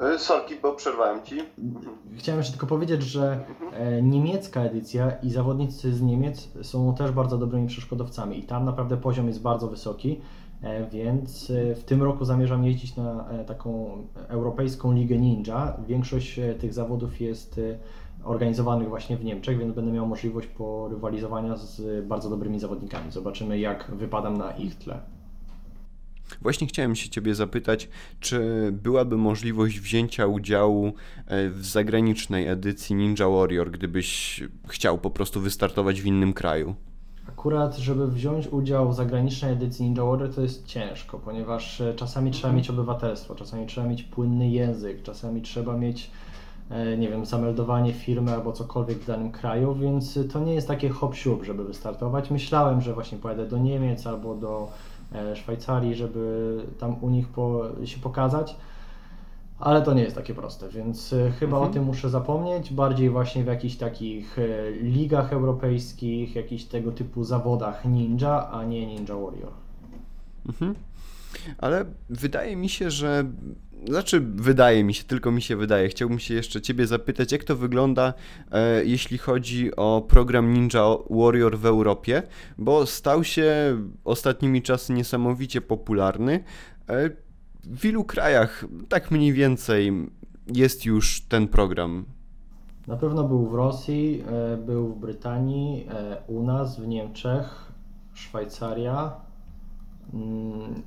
E, 0.00 0.18
Sorki, 0.18 0.54
bo 0.62 0.72
przerwałem 0.72 1.22
ci. 1.22 1.40
Chciałem 2.16 2.38
jeszcze 2.38 2.52
tylko 2.52 2.66
powiedzieć, 2.66 3.02
że 3.02 3.44
e, 3.72 4.02
niemiecka 4.02 4.60
edycja 4.60 5.10
i 5.22 5.30
zawodnicy 5.30 5.94
z 5.94 6.02
Niemiec 6.02 6.48
są 6.62 6.94
też 6.94 7.10
bardzo 7.10 7.38
dobrymi 7.38 7.68
przeszkodowcami 7.68 8.38
i 8.38 8.42
tam 8.42 8.64
naprawdę 8.64 8.96
poziom 8.96 9.26
jest 9.26 9.42
bardzo 9.42 9.68
wysoki, 9.68 10.20
e, 10.62 10.90
więc 10.90 11.50
e, 11.50 11.74
w 11.74 11.84
tym 11.84 12.02
roku 12.02 12.24
zamierzam 12.24 12.64
jeździć 12.64 12.96
na 12.96 13.24
taką 13.46 13.90
europejską 14.28 14.92
ligę 14.92 15.18
ninja. 15.18 15.76
Większość 15.86 16.40
tych 16.60 16.74
zawodów 16.74 17.20
jest 17.20 17.60
organizowanych 18.24 18.88
właśnie 18.88 19.16
w 19.16 19.24
Niemczech, 19.24 19.58
więc 19.58 19.74
będę 19.74 19.92
miał 19.92 20.06
możliwość 20.06 20.46
porywalizowania 20.46 21.56
z 21.56 22.06
bardzo 22.06 22.30
dobrymi 22.30 22.58
zawodnikami. 22.58 23.12
Zobaczymy 23.12 23.58
jak 23.58 23.90
wypadam 23.90 24.36
na 24.36 24.50
ich 24.50 24.78
tle. 24.78 25.19
Właśnie 26.42 26.66
chciałem 26.66 26.96
się 26.96 27.08
Ciebie 27.08 27.34
zapytać, 27.34 27.88
czy 28.20 28.68
byłaby 28.72 29.16
możliwość 29.16 29.80
wzięcia 29.80 30.26
udziału 30.26 30.92
e, 31.26 31.50
w 31.50 31.66
zagranicznej 31.66 32.48
edycji 32.48 32.96
Ninja 32.96 33.28
Warrior, 33.28 33.70
gdybyś 33.70 34.42
chciał 34.68 34.98
po 34.98 35.10
prostu 35.10 35.40
wystartować 35.40 36.00
w 36.00 36.06
innym 36.06 36.32
kraju? 36.32 36.74
Akurat, 37.28 37.76
żeby 37.76 38.08
wziąć 38.08 38.48
udział 38.48 38.90
w 38.90 38.94
zagranicznej 38.94 39.52
edycji 39.52 39.84
Ninja 39.84 40.04
Warrior, 40.04 40.34
to 40.34 40.40
jest 40.40 40.66
ciężko, 40.66 41.18
ponieważ 41.18 41.80
e, 41.80 41.94
czasami 41.94 42.30
trzeba 42.30 42.52
mieć 42.52 42.70
obywatelstwo, 42.70 43.34
czasami 43.34 43.66
trzeba 43.66 43.86
mieć 43.86 44.02
płynny 44.02 44.50
język, 44.50 45.02
czasami 45.02 45.42
trzeba 45.42 45.76
mieć, 45.76 46.10
e, 46.70 46.96
nie 46.96 47.08
wiem, 47.08 47.26
zameldowanie 47.26 47.92
firmy 47.92 48.34
albo 48.34 48.52
cokolwiek 48.52 48.98
w 48.98 49.06
danym 49.06 49.32
kraju, 49.32 49.74
więc 49.74 50.18
to 50.32 50.40
nie 50.40 50.54
jest 50.54 50.68
takie 50.68 50.88
hop 50.88 51.14
żeby 51.42 51.64
wystartować. 51.64 52.30
Myślałem, 52.30 52.80
że 52.80 52.94
właśnie 52.94 53.18
pojadę 53.18 53.46
do 53.46 53.58
Niemiec 53.58 54.06
albo 54.06 54.34
do 54.34 54.68
Szwajcarii, 55.34 55.94
żeby 55.94 56.56
tam 56.78 56.96
u 57.00 57.10
nich 57.10 57.28
po, 57.28 57.62
się 57.84 58.00
pokazać. 58.00 58.56
Ale 59.58 59.82
to 59.82 59.94
nie 59.94 60.02
jest 60.02 60.16
takie 60.16 60.34
proste, 60.34 60.68
więc 60.68 61.12
e, 61.12 61.30
chyba 61.30 61.56
Mhm. 61.56 61.70
o 61.70 61.74
tym 61.74 61.84
muszę 61.84 62.10
zapomnieć. 62.10 62.72
Bardziej 62.72 63.10
właśnie 63.10 63.44
w 63.44 63.46
jakichś 63.46 63.76
takich 63.76 64.38
e, 64.38 64.70
ligach 64.70 65.32
europejskich, 65.32 66.36
jakichś 66.36 66.64
tego 66.64 66.92
typu 66.92 67.24
zawodach 67.24 67.84
ninja, 67.84 68.50
a 68.50 68.64
nie 68.64 68.86
Ninja 68.86 69.14
Warrior. 69.14 69.52
Mhm. 70.48 70.74
Ale 71.58 71.84
wydaje 72.10 72.56
mi 72.56 72.68
się, 72.68 72.90
że. 72.90 73.24
Znaczy, 73.88 74.20
wydaje 74.20 74.84
mi 74.84 74.94
się, 74.94 75.04
tylko 75.04 75.30
mi 75.30 75.42
się 75.42 75.56
wydaje. 75.56 75.88
Chciałbym 75.88 76.18
się 76.18 76.34
jeszcze 76.34 76.60
Ciebie 76.60 76.86
zapytać, 76.86 77.32
jak 77.32 77.44
to 77.44 77.56
wygląda, 77.56 78.14
e, 78.52 78.84
jeśli 78.84 79.18
chodzi 79.18 79.76
o 79.76 80.06
program 80.08 80.52
Ninja 80.52 80.84
Warrior 81.10 81.58
w 81.58 81.66
Europie, 81.66 82.22
bo 82.58 82.86
stał 82.86 83.24
się 83.24 83.76
ostatnimi 84.04 84.62
czasy 84.62 84.92
niesamowicie 84.92 85.60
popularny. 85.60 86.44
E, 86.88 87.10
w 87.64 87.84
ilu 87.84 88.04
krajach, 88.04 88.64
tak 88.88 89.10
mniej 89.10 89.32
więcej, 89.32 89.92
jest 90.54 90.84
już 90.84 91.22
ten 91.28 91.48
program? 91.48 92.04
Na 92.86 92.96
pewno 92.96 93.24
był 93.24 93.46
w 93.46 93.54
Rosji, 93.54 94.24
e, 94.26 94.56
był 94.56 94.88
w 94.88 94.98
Brytanii, 94.98 95.86
e, 95.90 96.16
u 96.26 96.42
nas 96.42 96.80
w 96.80 96.88
Niemczech, 96.88 97.72
Szwajcaria. 98.14 99.12
Mm, 100.14 100.82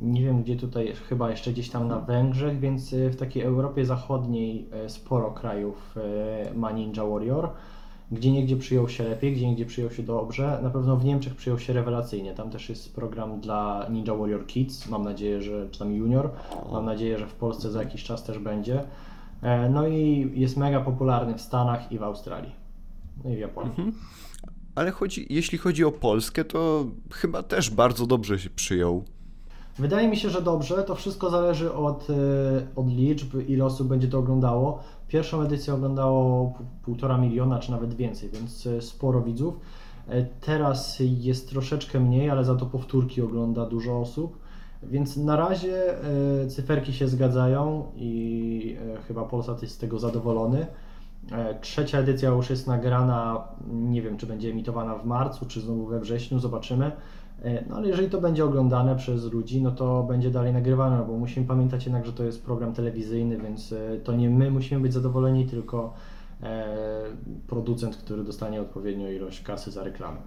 Nie 0.00 0.22
wiem 0.22 0.42
gdzie 0.42 0.56
tutaj, 0.56 0.94
chyba 1.08 1.30
jeszcze 1.30 1.52
gdzieś 1.52 1.70
tam 1.70 1.88
na 1.88 2.00
Węgrzech, 2.00 2.60
więc 2.60 2.92
e, 2.92 3.10
w 3.10 3.16
takiej 3.16 3.42
Europie 3.42 3.86
Zachodniej 3.86 4.68
e, 4.72 4.88
sporo 4.88 5.30
krajów 5.30 5.96
e, 5.96 6.54
ma 6.54 6.72
Ninja 6.72 7.04
Warrior. 7.04 7.48
Gdzie 8.12 8.32
niegdzie 8.32 8.56
przyjął 8.56 8.88
się 8.88 9.04
lepiej, 9.04 9.32
gdzie 9.32 9.46
niegdzie 9.48 9.66
przyjął 9.66 9.90
się 9.90 10.02
dobrze. 10.02 10.60
Na 10.62 10.70
pewno 10.70 10.96
w 10.96 11.04
Niemczech 11.04 11.34
przyjął 11.34 11.58
się 11.58 11.72
rewelacyjnie. 11.72 12.34
Tam 12.34 12.50
też 12.50 12.68
jest 12.68 12.94
program 12.94 13.40
dla 13.40 13.86
Ninja 13.90 14.14
Warrior 14.14 14.46
Kids. 14.46 14.88
Mam 14.88 15.04
nadzieję, 15.04 15.42
że 15.42 15.68
czy 15.70 15.78
tam 15.78 15.92
Junior. 15.92 16.30
Mam 16.72 16.84
nadzieję, 16.84 17.18
że 17.18 17.26
w 17.26 17.34
Polsce 17.34 17.70
za 17.70 17.82
jakiś 17.82 18.04
czas 18.04 18.24
też 18.24 18.38
będzie. 18.38 18.84
E, 19.42 19.68
No 19.68 19.88
i 19.88 20.30
jest 20.34 20.56
mega 20.56 20.80
popularny 20.80 21.34
w 21.34 21.40
Stanach 21.40 21.92
i 21.92 21.98
w 21.98 22.02
Australii. 22.02 22.52
No 23.24 23.30
i 23.30 23.36
w 23.36 23.38
Japonii. 23.38 23.72
Ale 24.74 24.90
chodzi, 24.90 25.26
jeśli 25.30 25.58
chodzi 25.58 25.84
o 25.84 25.92
Polskę, 25.92 26.44
to 26.44 26.86
chyba 27.12 27.42
też 27.42 27.70
bardzo 27.70 28.06
dobrze 28.06 28.38
się 28.38 28.50
przyjął. 28.50 29.04
Wydaje 29.80 30.08
mi 30.08 30.16
się, 30.16 30.30
że 30.30 30.42
dobrze. 30.42 30.82
To 30.82 30.94
wszystko 30.94 31.30
zależy 31.30 31.74
od, 31.74 32.10
e, 32.10 32.14
od 32.76 32.88
liczb, 32.88 33.34
ile 33.48 33.64
osób 33.64 33.88
będzie 33.88 34.08
to 34.08 34.18
oglądało. 34.18 34.78
Pierwszą 35.08 35.42
edycję 35.42 35.74
oglądało 35.74 36.52
półtora 36.82 37.18
miliona, 37.18 37.58
czy 37.58 37.70
nawet 37.70 37.94
więcej, 37.94 38.30
więc 38.30 38.66
e, 38.66 38.82
sporo 38.82 39.22
widzów. 39.22 39.60
E, 40.08 40.24
Teraz 40.40 40.96
jest 41.00 41.50
troszeczkę 41.50 42.00
mniej, 42.00 42.30
ale 42.30 42.44
za 42.44 42.54
to 42.54 42.66
powtórki 42.66 43.22
ogląda 43.22 43.66
dużo 43.66 44.00
osób. 44.00 44.38
Więc 44.82 45.16
na 45.16 45.36
razie 45.36 45.94
cyferki 46.48 46.92
się 46.92 47.08
zgadzają 47.08 47.86
i 47.96 48.76
chyba 49.08 49.24
Polsat 49.24 49.62
jest 49.62 49.74
z 49.74 49.78
tego 49.78 49.98
zadowolony. 49.98 50.66
Trzecia 51.60 51.98
edycja 51.98 52.28
już 52.30 52.50
jest 52.50 52.66
nagrana, 52.66 53.48
nie 53.70 54.02
wiem 54.02 54.16
czy 54.16 54.26
będzie 54.26 54.50
emitowana 54.50 54.94
w 54.94 55.06
marcu, 55.06 55.46
czy 55.46 55.60
znowu 55.60 55.86
we 55.86 56.00
wrześniu, 56.00 56.38
zobaczymy. 56.38 56.92
E, 57.42 57.64
No 57.68 57.76
ale 57.76 57.88
jeżeli 57.88 58.10
to 58.10 58.20
będzie 58.20 58.44
oglądane 58.44 58.96
przez 58.96 59.32
ludzi, 59.32 59.62
no 59.62 59.70
to 59.70 60.02
będzie 60.02 60.30
dalej 60.30 60.52
nagrywane, 60.52 60.96
no 60.96 61.04
bo 61.04 61.18
musimy 61.18 61.46
pamiętać 61.46 61.84
jednak, 61.84 62.06
że 62.06 62.12
to 62.12 62.24
jest 62.24 62.44
program 62.44 62.72
telewizyjny, 62.72 63.38
więc 63.38 63.72
e, 63.72 63.96
to 64.04 64.12
nie 64.12 64.30
my 64.30 64.50
musimy 64.50 64.80
być 64.80 64.92
zadowoleni, 64.92 65.46
tylko 65.46 65.94
e, 66.42 66.66
producent, 67.46 67.96
który 67.96 68.24
dostanie 68.24 68.60
odpowiednią 68.60 69.10
ilość 69.10 69.42
kasy 69.42 69.70
za 69.70 69.84
reklamę. 69.84 70.18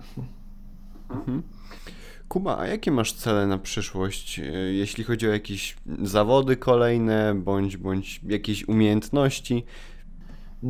Kuba, 2.28 2.58
a 2.58 2.68
jakie 2.68 2.92
masz 2.92 3.14
cele 3.14 3.48
na 3.48 3.58
przyszłość, 3.58 4.42
jeśli 4.72 5.04
chodzi 5.04 5.28
o 5.28 5.32
jakieś 5.32 5.78
zawody 6.02 6.58
kolejne, 6.58 7.36
bądź, 7.36 7.78
bądź 7.78 8.22
jakieś 8.24 8.68
umiejętności? 8.68 9.66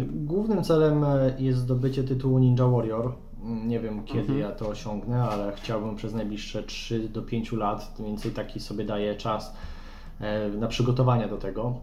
Głównym 0.04 0.64
celem 0.64 1.06
jest 1.40 1.60
zdobycie 1.60 2.04
tytułu 2.04 2.40
Ninja 2.40 2.68
Warrior. 2.68 3.14
Nie 3.44 3.80
wiem 3.80 4.04
kiedy 4.04 4.20
Mhm. 4.20 4.40
ja 4.40 4.52
to 4.52 4.68
osiągnę, 4.70 5.24
ale 5.24 5.54
chciałbym 5.56 5.96
przez 5.96 6.14
najbliższe 6.14 6.64
3 6.64 7.10
do 7.10 7.22
5 7.22 7.52
lat, 7.52 8.00
mniej 8.00 8.12
więcej 8.12 8.32
taki 8.32 8.60
sobie 8.60 8.86
daję 8.86 9.16
czas 9.16 9.54
e, 10.20 10.50
na 10.50 10.68
przygotowania 10.68 11.28
do 11.28 11.38
tego. 11.38 11.74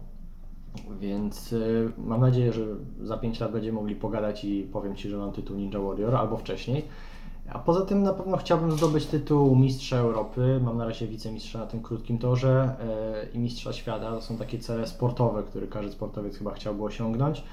Więc 0.99 1.53
e, 1.53 1.57
mam 1.97 2.21
nadzieję, 2.21 2.53
że 2.53 2.65
za 3.01 3.17
5 3.17 3.39
lat 3.39 3.51
będziemy 3.51 3.75
mogli 3.75 3.95
pogadać 3.95 4.43
i 4.43 4.63
powiem 4.73 4.95
Ci, 4.95 5.09
że 5.09 5.17
mam 5.17 5.31
tytuł 5.31 5.57
Ninja 5.57 5.79
Warrior 5.79 6.15
albo 6.15 6.37
wcześniej. 6.37 6.85
A 7.49 7.59
poza 7.59 7.85
tym 7.85 8.03
na 8.03 8.13
pewno 8.13 8.37
chciałbym 8.37 8.71
zdobyć 8.71 9.05
tytuł 9.05 9.55
Mistrza 9.55 9.97
Europy. 9.97 10.59
Mam 10.63 10.77
na 10.77 10.85
razie 10.85 11.07
wicemistrza 11.07 11.59
na 11.59 11.65
tym 11.65 11.81
krótkim 11.81 12.17
torze 12.17 12.75
e, 12.79 13.37
i 13.37 13.39
Mistrza 13.39 13.73
Świata. 13.73 14.11
To 14.11 14.21
są 14.21 14.37
takie 14.37 14.59
cele 14.59 14.87
sportowe, 14.87 15.43
które 15.43 15.67
każdy 15.67 15.91
sportowiec 15.91 16.37
chyba 16.37 16.53
chciałby 16.53 16.83
osiągnąć. 16.83 17.43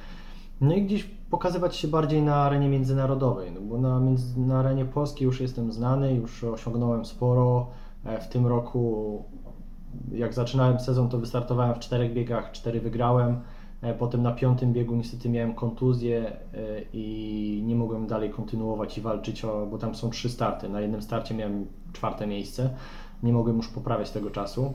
No 0.61 0.75
i 0.75 0.83
gdzieś 0.83 1.05
pokazywać 1.05 1.77
się 1.77 1.88
bardziej 1.88 2.23
na 2.23 2.35
arenie 2.37 2.68
międzynarodowej, 2.68 3.53
no 3.53 3.61
bo 3.61 3.79
na, 3.79 4.01
na 4.37 4.59
arenie 4.59 4.85
polskiej 4.85 5.27
już 5.27 5.40
jestem 5.40 5.73
znany, 5.73 6.14
już 6.14 6.44
osiągnąłem 6.44 7.05
sporo. 7.05 7.66
E, 8.05 8.21
W 8.21 8.29
tym 8.29 8.47
roku, 8.47 9.25
jak 10.12 10.35
zaczynałem 10.35 10.81
sezon, 10.81 11.09
to 11.09 11.18
wystartowałem 11.18 11.75
w 11.75 11.79
czterech 11.79 12.12
biegach, 12.12 12.53
cztery 12.53 12.81
wygrałem. 12.81 13.40
E, 13.83 13.94
Potem 13.94 14.23
na 14.23 14.33
piątym 14.33 14.73
biegu 14.73 14.97
niestety 14.97 15.29
miałem 15.29 15.55
kontuzję 15.55 16.27
e, 16.27 16.37
i 16.92 17.62
nie 17.66 17.75
mogłem 17.77 18.07
dalej 18.07 18.31
kontynuować 18.31 18.99
i 18.99 19.01
walczyć, 19.01 19.44
o, 19.44 19.66
bo 19.66 19.79
tam 19.79 19.94
są 19.94 20.11
trzy 20.11 20.29
starty. 20.29 20.68
Na 20.68 20.81
jednym 20.81 21.03
starcie 21.03 21.35
miałem 21.35 21.66
czwarte 21.92 22.27
miejsce, 22.27 22.71
nie 23.23 23.33
mogłem 23.33 23.57
już 23.57 23.68
poprawiać 23.68 24.11
tego 24.11 24.31
czasu. 24.31 24.73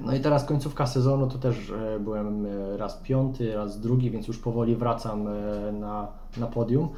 No 0.00 0.14
i 0.14 0.20
teraz 0.20 0.44
końcówka 0.44 0.86
sezonu 0.86 1.28
to 1.28 1.38
też 1.38 1.70
e, 1.70 2.00
byłem 2.00 2.46
e, 2.46 2.76
raz 2.76 2.96
piąty, 2.96 3.54
raz 3.54 3.80
drugi, 3.80 4.10
więc 4.10 4.28
już 4.28 4.38
powoli 4.38 4.76
wracam 4.76 5.28
e, 5.28 5.72
na, 5.72 6.08
na 6.36 6.46
podium. 6.46 6.88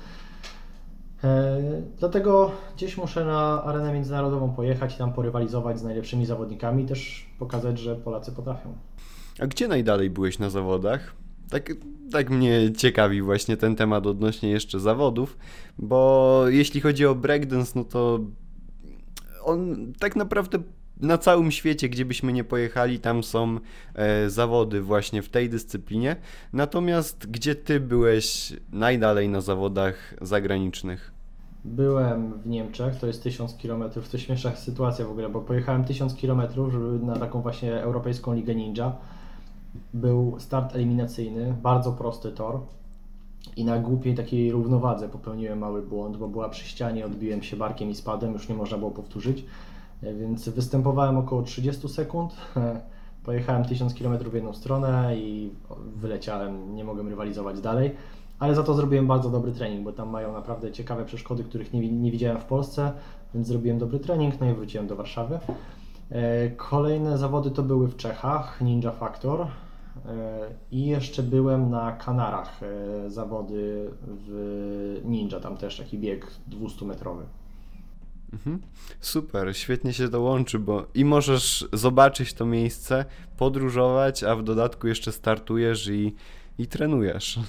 Dlatego 1.98 2.50
gdzieś 2.76 2.96
muszę 2.96 3.24
na 3.24 3.64
arenę 3.64 3.92
międzynarodową 3.92 4.52
pojechać 4.52 4.94
i 4.94 4.98
tam 4.98 5.12
porywalizować 5.12 5.78
z 5.78 5.82
najlepszymi 5.82 6.26
zawodnikami, 6.26 6.86
też 6.86 7.26
pokazać, 7.38 7.78
że 7.78 7.96
Polacy 7.96 8.32
potrafią. 8.32 8.72
A 9.40 9.46
gdzie 9.46 9.68
najdalej 9.68 10.10
byłeś 10.10 10.38
na 10.38 10.50
zawodach? 10.50 11.14
Tak, 11.50 11.72
tak 12.12 12.30
mnie 12.30 12.72
ciekawi 12.72 13.22
właśnie 13.22 13.56
ten 13.56 13.76
temat 13.76 14.06
odnośnie 14.06 14.50
jeszcze 14.50 14.80
zawodów, 14.80 15.38
bo 15.78 16.44
jeśli 16.48 16.80
chodzi 16.80 17.06
o 17.06 17.14
breakdance, 17.14 17.72
no 17.74 17.84
to 17.84 18.20
on 19.44 19.92
tak 19.98 20.16
naprawdę 20.16 20.58
na 21.02 21.18
całym 21.18 21.50
świecie, 21.50 21.88
gdzie 21.88 22.04
byśmy 22.04 22.32
nie 22.32 22.44
pojechali, 22.44 23.00
tam 23.00 23.22
są 23.22 23.58
e, 23.94 24.30
zawody 24.30 24.82
właśnie 24.82 25.22
w 25.22 25.28
tej 25.28 25.50
dyscyplinie. 25.50 26.16
Natomiast 26.52 27.30
gdzie 27.30 27.54
ty 27.54 27.80
byłeś 27.80 28.52
najdalej 28.72 29.28
na 29.28 29.40
zawodach 29.40 30.14
zagranicznych? 30.20 31.12
Byłem 31.64 32.32
w 32.32 32.46
Niemczech, 32.46 32.96
to 32.96 33.06
jest 33.06 33.22
1000 33.22 33.54
km, 33.62 33.84
to 34.10 34.18
śmieszna 34.18 34.56
sytuacja 34.56 35.06
w 35.06 35.10
ogóle, 35.10 35.28
bo 35.28 35.40
pojechałem 35.40 35.84
1000 35.84 36.14
km, 36.14 36.42
na 37.02 37.16
taką 37.16 37.42
właśnie 37.42 37.82
europejską 37.82 38.34
ligę 38.34 38.54
ninja. 38.54 38.92
Był 39.94 40.36
start 40.38 40.74
eliminacyjny, 40.74 41.54
bardzo 41.62 41.92
prosty 41.92 42.32
tor 42.32 42.60
i 43.56 43.64
na 43.64 43.78
głupiej 43.78 44.14
takiej 44.14 44.52
równowadze 44.52 45.08
popełniłem 45.08 45.58
mały 45.58 45.82
błąd, 45.82 46.16
bo 46.16 46.28
była 46.28 46.48
przy 46.48 46.64
ścianie, 46.64 47.06
odbiłem 47.06 47.42
się 47.42 47.56
barkiem 47.56 47.90
i 47.90 47.94
spadłem, 47.94 48.32
już 48.32 48.48
nie 48.48 48.54
można 48.54 48.78
było 48.78 48.90
powtórzyć, 48.90 49.44
więc 50.02 50.48
występowałem 50.48 51.16
około 51.16 51.42
30 51.42 51.88
sekund, 51.88 52.36
pojechałem 53.24 53.64
1000 53.64 53.94
km 53.94 54.18
w 54.30 54.34
jedną 54.34 54.52
stronę 54.52 55.16
i 55.16 55.50
wyleciałem, 55.96 56.74
nie 56.74 56.84
mogłem 56.84 57.08
rywalizować 57.08 57.60
dalej. 57.60 57.94
Ale 58.38 58.54
za 58.54 58.62
to 58.62 58.74
zrobiłem 58.74 59.06
bardzo 59.06 59.30
dobry 59.30 59.52
trening, 59.52 59.84
bo 59.84 59.92
tam 59.92 60.10
mają 60.10 60.32
naprawdę 60.32 60.72
ciekawe 60.72 61.04
przeszkody, 61.04 61.44
których 61.44 61.72
nie, 61.72 61.92
nie 61.92 62.10
widziałem 62.10 62.38
w 62.38 62.44
Polsce, 62.44 62.92
więc 63.34 63.46
zrobiłem 63.46 63.78
dobry 63.78 63.98
trening, 63.98 64.40
no 64.40 64.50
i 64.50 64.54
wróciłem 64.54 64.86
do 64.86 64.96
Warszawy. 64.96 65.38
E, 66.10 66.50
Kolejne 66.50 67.18
zawody 67.18 67.50
to 67.50 67.62
były 67.62 67.88
w 67.88 67.96
Czechach, 67.96 68.60
Ninja 68.60 68.90
Factor. 68.90 69.40
E, 69.40 69.48
I 70.70 70.86
jeszcze 70.86 71.22
byłem 71.22 71.70
na 71.70 71.92
Kanarach, 71.92 72.60
e, 72.62 73.10
zawody 73.10 73.90
w 74.02 75.00
Ninja, 75.04 75.40
tam 75.40 75.56
też 75.56 75.78
taki 75.78 75.98
bieg 75.98 76.26
200-metrowy. 76.50 77.22
Mhm. 78.32 78.60
Super, 79.00 79.56
świetnie 79.56 79.92
się 79.92 80.08
to 80.08 80.20
łączy, 80.20 80.58
bo 80.58 80.86
i 80.94 81.04
możesz 81.04 81.68
zobaczyć 81.72 82.34
to 82.34 82.46
miejsce, 82.46 83.04
podróżować, 83.36 84.24
a 84.24 84.36
w 84.36 84.42
dodatku 84.42 84.88
jeszcze 84.88 85.12
startujesz 85.12 85.88
i, 85.88 86.14
i 86.58 86.66
trenujesz. 86.66 87.40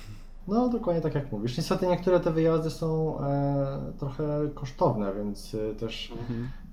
No, 0.48 0.69
dokładnie 0.69 1.02
tak 1.02 1.15
jak 1.15 1.32
mówisz. 1.32 1.58
Niestety 1.58 1.88
niektóre 1.88 2.19
te 2.19 2.32
wyjazdy 2.32 2.69
są 2.69 3.19
e, 3.19 3.93
trochę 4.00 4.50
kosztowne, 4.56 5.13
więc 5.13 5.56
e, 5.56 5.76
też 5.76 6.13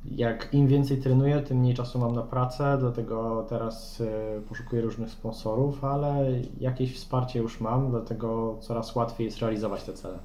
jak 0.04 0.54
im 0.54 0.66
więcej 0.66 0.98
trenuję, 0.98 1.40
tym 1.40 1.58
mniej 1.58 1.74
czasu 1.74 1.98
mam 1.98 2.14
na 2.14 2.22
pracę, 2.22 2.76
dlatego 2.80 3.46
teraz 3.48 4.00
e, 4.00 4.40
poszukuję 4.48 4.82
różnych 4.82 5.10
sponsorów, 5.10 5.84
ale 5.84 6.32
jakieś 6.60 6.96
wsparcie 6.96 7.38
już 7.38 7.60
mam, 7.60 7.90
dlatego 7.90 8.58
coraz 8.60 8.94
łatwiej 8.94 9.24
jest 9.24 9.38
realizować 9.38 9.82
te 9.82 9.92
cele. 9.92 10.18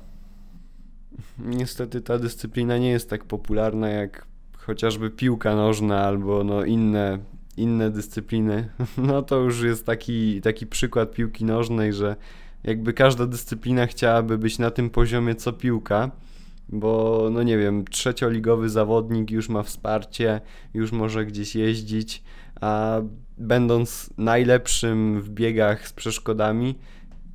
Niestety 1.40 2.02
ta 2.02 2.20
dyscyplina 2.20 2.78
nie 2.78 2.90
jest 2.90 3.10
tak 3.10 3.24
popularna 3.24 3.90
jak 3.90 4.28
chociażby 4.58 5.10
piłka 5.10 5.56
nożna 5.56 6.02
albo 6.02 6.44
no 6.44 6.66
inne, 6.66 7.20
inne 7.58 7.92
dyscypliny. 7.92 8.70
No 8.98 9.22
to 9.22 9.40
już 9.40 9.62
jest 9.62 9.86
taki, 9.86 10.42
taki 10.42 10.68
przykład 10.68 11.12
piłki 11.12 11.46
nożnej, 11.46 11.94
że 11.94 12.16
jakby 12.64 12.94
każda 12.94 13.26
dyscyplina 13.26 13.88
chciałaby 13.88 14.38
być 14.38 14.60
na 14.60 14.72
tym 14.72 14.90
poziomie 14.90 15.36
co 15.36 15.54
piłka, 15.54 16.12
bo 16.70 17.24
no 17.32 17.44
nie 17.44 17.58
wiem, 17.58 17.86
trzecioligowy 17.88 18.70
zawodnik 18.70 19.32
już 19.32 19.50
ma 19.50 19.64
wsparcie, 19.64 20.42
już 20.74 20.92
może 20.92 21.26
gdzieś 21.26 21.56
jeździć, 21.56 22.24
a 22.62 23.02
będąc 23.38 24.10
najlepszym 24.18 25.22
w 25.22 25.30
biegach 25.30 25.88
z 25.88 25.94
przeszkodami, 25.94 26.76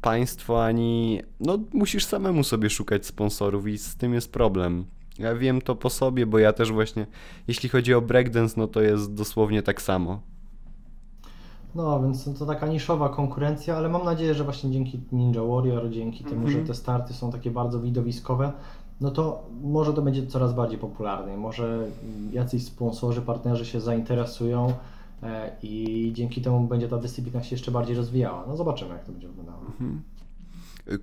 państwo 0.00 0.64
ani. 0.64 1.20
No, 1.40 1.58
musisz 1.72 2.04
samemu 2.04 2.44
sobie 2.44 2.70
szukać 2.70 3.06
sponsorów 3.06 3.68
i 3.68 3.78
z 3.78 3.96
tym 3.96 4.14
jest 4.14 4.32
problem. 4.32 4.84
Ja 5.18 5.34
wiem 5.34 5.62
to 5.62 5.74
po 5.76 5.90
sobie, 5.90 6.26
bo 6.26 6.38
ja 6.38 6.52
też 6.52 6.72
właśnie, 6.72 7.06
jeśli 7.48 7.68
chodzi 7.68 7.94
o 7.94 8.00
breakdance, 8.00 8.54
no 8.60 8.66
to 8.66 8.80
jest 8.80 9.14
dosłownie 9.14 9.62
tak 9.62 9.82
samo. 9.82 10.20
No, 11.74 12.02
więc 12.02 12.38
to 12.38 12.46
taka 12.46 12.66
niszowa 12.66 13.08
konkurencja, 13.08 13.76
ale 13.76 13.88
mam 13.88 14.04
nadzieję, 14.04 14.34
że 14.34 14.44
właśnie 14.44 14.70
dzięki 14.70 15.00
Ninja 15.12 15.42
Warrior, 15.42 15.90
dzięki 15.90 16.24
temu, 16.24 16.36
Mhm. 16.46 16.52
że 16.60 16.66
te 16.66 16.74
starty 16.74 17.14
są 17.14 17.32
takie 17.32 17.50
bardzo 17.50 17.80
widowiskowe, 17.80 18.52
no 19.00 19.10
to 19.10 19.42
może 19.62 19.92
to 19.94 20.02
będzie 20.02 20.26
coraz 20.26 20.54
bardziej 20.54 20.78
popularne. 20.78 21.36
Może 21.36 21.86
jacyś 22.32 22.64
sponsorzy, 22.64 23.22
partnerzy 23.22 23.64
się 23.66 23.80
zainteresują 23.80 24.72
i 25.62 26.10
dzięki 26.14 26.42
temu 26.42 26.60
będzie 26.60 26.88
ta 26.88 26.98
dyscyplina 26.98 27.42
się 27.42 27.54
jeszcze 27.54 27.70
bardziej 27.70 27.96
rozwijała. 27.96 28.44
No 28.48 28.56
zobaczymy, 28.56 28.90
jak 28.90 29.04
to 29.04 29.12
będzie 29.12 29.28
wyglądało. 29.28 29.60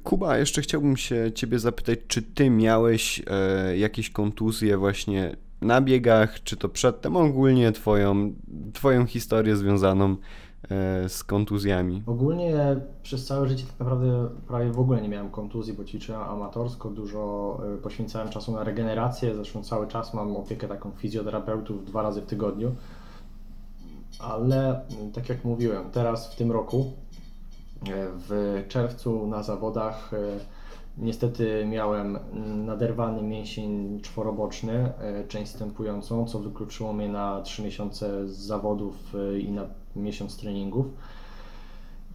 Kuba, 0.03 0.37
jeszcze 0.37 0.61
chciałbym 0.61 0.97
się 0.97 1.31
ciebie 1.35 1.59
zapytać, 1.59 1.99
czy 2.07 2.21
ty 2.21 2.49
miałeś 2.49 3.23
e, 3.27 3.77
jakieś 3.77 4.09
kontuzje 4.09 4.77
właśnie 4.77 5.35
na 5.61 5.81
biegach, 5.81 6.43
czy 6.43 6.57
to 6.57 6.69
przedtem 6.69 7.17
ogólnie 7.17 7.71
twoją, 7.71 8.33
twoją 8.73 9.05
historię 9.05 9.55
związaną 9.55 10.15
e, 10.69 11.09
z 11.09 11.23
kontuzjami? 11.23 12.03
Ogólnie 12.05 12.55
przez 13.03 13.25
całe 13.25 13.47
życie 13.47 13.63
tak 13.63 13.79
naprawdę 13.79 14.29
prawie 14.47 14.71
w 14.71 14.79
ogóle 14.79 15.01
nie 15.01 15.09
miałem 15.09 15.29
kontuzji, 15.29 15.73
bo 15.73 15.83
ćwiczyłem 15.83 16.21
amatorsko, 16.21 16.89
dużo 16.89 17.57
y, 17.75 17.81
poświęcałem 17.81 18.29
czasu 18.29 18.51
na 18.51 18.63
regenerację, 18.63 19.35
zresztą 19.35 19.63
cały 19.63 19.87
czas 19.87 20.13
mam 20.13 20.35
opiekę 20.35 20.67
taką 20.67 20.91
fizjoterapeutów 20.91 21.85
dwa 21.85 22.01
razy 22.01 22.21
w 22.21 22.25
tygodniu. 22.25 22.75
Ale 24.19 24.81
y, 25.09 25.11
tak 25.13 25.29
jak 25.29 25.45
mówiłem, 25.45 25.91
teraz 25.91 26.33
w 26.33 26.35
tym 26.35 26.51
roku, 26.51 26.79
y, 26.79 27.91
w 28.27 28.63
czerwcu 28.67 29.27
na 29.27 29.43
zawodach 29.43 30.13
y, 30.13 30.17
niestety 30.97 31.65
miałem 31.65 32.19
naderwany 32.65 33.21
mięsień 33.21 33.99
czworoboczny, 34.01 34.91
y, 35.23 35.27
część 35.27 35.51
stępującą, 35.51 36.25
co 36.25 36.39
wykluczyło 36.39 36.93
mnie 36.93 37.09
na 37.09 37.41
3 37.41 37.63
miesiące 37.63 38.27
z 38.27 38.37
zawodów 38.37 39.13
i 39.39 39.51
na 39.51 39.65
miesiąc 39.95 40.37
treningów. 40.37 40.85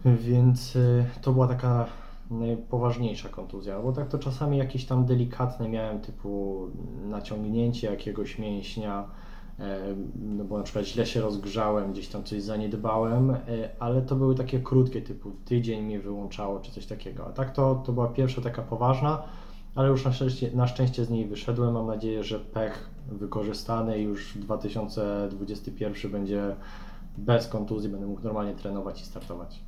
Więc 0.05 0.77
to 1.21 1.31
była 1.31 1.47
taka 1.47 1.85
najpoważniejsza 2.31 3.29
kontuzja, 3.29 3.79
bo 3.79 3.91
tak 3.91 4.07
to 4.07 4.19
czasami 4.19 4.57
jakieś 4.57 4.85
tam 4.85 5.05
delikatne 5.05 5.69
miałem, 5.69 6.01
typu 6.01 6.67
naciągnięcie 7.05 7.87
jakiegoś 7.87 8.39
mięśnia, 8.39 9.03
e, 9.03 9.22
no 10.15 10.43
bo 10.43 10.57
na 10.57 10.63
przykład 10.63 10.85
źle 10.85 11.05
się 11.05 11.21
rozgrzałem, 11.21 11.91
gdzieś 11.91 12.07
tam 12.07 12.23
coś 12.23 12.41
zaniedbałem, 12.41 13.31
e, 13.31 13.37
ale 13.79 14.01
to 14.01 14.15
były 14.15 14.35
takie 14.35 14.59
krótkie, 14.59 15.01
typu 15.01 15.31
tydzień 15.45 15.83
mnie 15.83 15.99
wyłączało, 15.99 16.59
czy 16.59 16.71
coś 16.71 16.85
takiego. 16.85 17.27
A 17.27 17.31
tak 17.31 17.51
to, 17.53 17.83
to 17.85 17.91
była 17.91 18.07
pierwsza 18.07 18.41
taka 18.41 18.61
poważna. 18.61 19.23
ale 19.75 19.89
już 19.89 20.05
na 20.05 20.13
szczęście, 20.13 20.51
na 20.53 20.67
szczęście 20.67 21.05
z 21.05 21.09
niej 21.09 21.27
wyszedłem. 21.27 21.73
Mam 21.73 21.87
nadzieję, 21.87 22.23
że 22.23 22.39
pech 22.39 22.89
wykorzystany 23.11 24.01
już 24.01 24.37
2021 24.37 26.11
będzie 26.11 26.55
bez 27.17 27.47
kontuzji, 27.47 27.89
będę 27.89 28.07
mógł 28.07 28.21
normalnie 28.23 28.53
trenować 28.53 29.01
i 29.01 29.05
startować. 29.05 29.59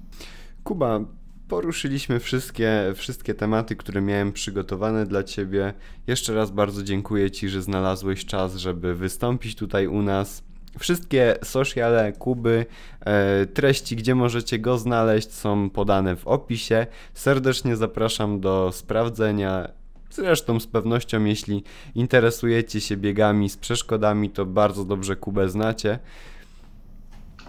Kuba, 0.63 1.00
poruszyliśmy 1.47 2.19
wszystkie, 2.19 2.93
wszystkie 2.95 3.34
tematy, 3.34 3.75
które 3.75 4.01
miałem 4.01 4.34
przygotowane 4.34 5.05
dla 5.05 5.23
Ciebie. 5.23 5.73
Jeszcze 6.08 6.36
raz 6.36 6.51
bardzo 6.51 6.84
dziękuję 6.84 7.31
Ci, 7.31 7.49
że 7.49 7.62
znalazłeś 7.62 8.25
czas, 8.25 8.55
żeby 8.55 8.95
wystąpić 8.95 9.55
tutaj 9.55 9.88
u 9.88 10.01
nas. 10.01 10.43
Wszystkie 10.79 11.36
sociale 11.43 12.13
Kuby, 12.13 12.65
e, 12.99 13.45
treści, 13.45 13.95
gdzie 13.95 14.15
możecie 14.15 14.60
go 14.60 14.77
znaleźć, 14.77 15.34
są 15.34 15.69
podane 15.69 16.15
w 16.15 16.27
opisie. 16.27 16.88
Serdecznie 17.13 17.75
zapraszam 17.75 18.39
do 18.39 18.71
sprawdzenia. 18.73 19.67
Zresztą 20.10 20.60
z 20.60 20.67
pewnością, 20.67 21.23
jeśli 21.23 21.63
interesujecie 21.95 22.81
się 22.81 22.97
biegami 22.97 23.49
z 23.49 23.58
przeszkodami, 23.58 24.29
to 24.29 24.45
bardzo 24.45 24.86
dobrze 24.86 25.15
Kubę 25.15 25.49
znacie. 25.49 25.99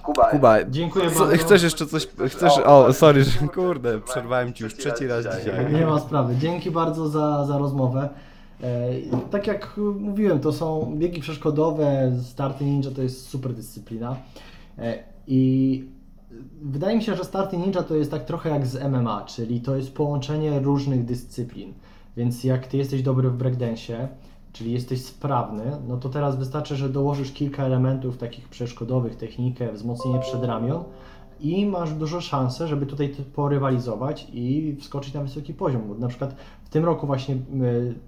Kuba, 0.07 0.31
Kuba, 0.31 0.65
Dziękuję 0.65 1.11
co, 1.11 1.19
bardzo. 1.21 1.37
chcesz 1.37 1.63
jeszcze 1.63 1.87
coś? 1.87 2.07
Chcesz? 2.29 2.59
O, 2.59 2.93
sorry, 2.93 3.25
że 3.25 3.49
kurde, 3.55 4.01
przerwałem 4.01 4.53
ci 4.53 4.65
już 4.65 4.77
trzeci 4.77 5.07
raz 5.07 5.25
dzisiaj. 5.25 5.73
Nie 5.75 5.87
ma 5.87 5.99
sprawy. 6.01 6.37
Dzięki 6.37 6.71
bardzo 6.71 7.09
za, 7.09 7.45
za 7.45 7.59
rozmowę. 7.59 8.09
E, 8.63 8.89
tak 9.31 9.47
jak 9.47 9.77
mówiłem, 10.01 10.41
to 10.41 10.53
są 10.53 10.95
biegi 10.99 11.21
przeszkodowe, 11.21 12.13
starty 12.23 12.65
ninja 12.65 12.91
to 12.91 13.03
jest 13.03 13.29
super 13.29 13.55
dyscyplina. 13.55 14.17
E, 14.79 14.99
I 15.27 15.85
wydaje 16.63 16.97
mi 16.97 17.03
się, 17.03 17.17
że 17.17 17.25
starty 17.25 17.57
ninja 17.57 17.83
to 17.83 17.95
jest 17.95 18.11
tak 18.11 18.25
trochę 18.25 18.51
jak 18.51 18.67
z 18.67 18.85
MMA, 18.85 19.25
czyli 19.25 19.61
to 19.61 19.77
jest 19.77 19.95
połączenie 19.95 20.61
różnych 20.61 21.05
dyscyplin. 21.05 21.75
Więc 22.17 22.45
jak 22.45 22.67
ty 22.67 22.77
jesteś 22.77 23.03
dobry 23.03 23.31
w 23.31 23.39
breakdance'ie, 23.39 24.07
czyli 24.57 24.73
jesteś 24.73 25.05
sprawny, 25.05 25.65
no 25.89 25.97
to 25.97 26.09
teraz 26.09 26.39
wystarczy, 26.39 26.77
że 26.77 26.89
dołożysz 26.89 27.33
kilka 27.33 27.65
elementów 27.65 28.17
takich 28.17 28.49
przeszkodowych, 28.49 29.17
technikę, 29.17 29.73
wzmocnienie 29.73 30.21
przedramion 30.21 30.85
i 31.41 31.67
masz 31.67 31.95
dużo 31.95 32.21
szansę, 32.21 32.69
żeby 32.69 32.87
tutaj 32.87 33.15
porywalizować 33.35 34.27
i 34.33 34.77
wskoczyć 34.81 35.15
na 35.15 35.23
wysoki 35.23 35.55
poziom. 35.55 36.01
Na 36.01 36.09
przykład 36.09 36.37
w 36.65 36.69
tym 36.69 36.85
roku 36.85 37.07
właśnie 37.07 37.35
y, 37.35 37.39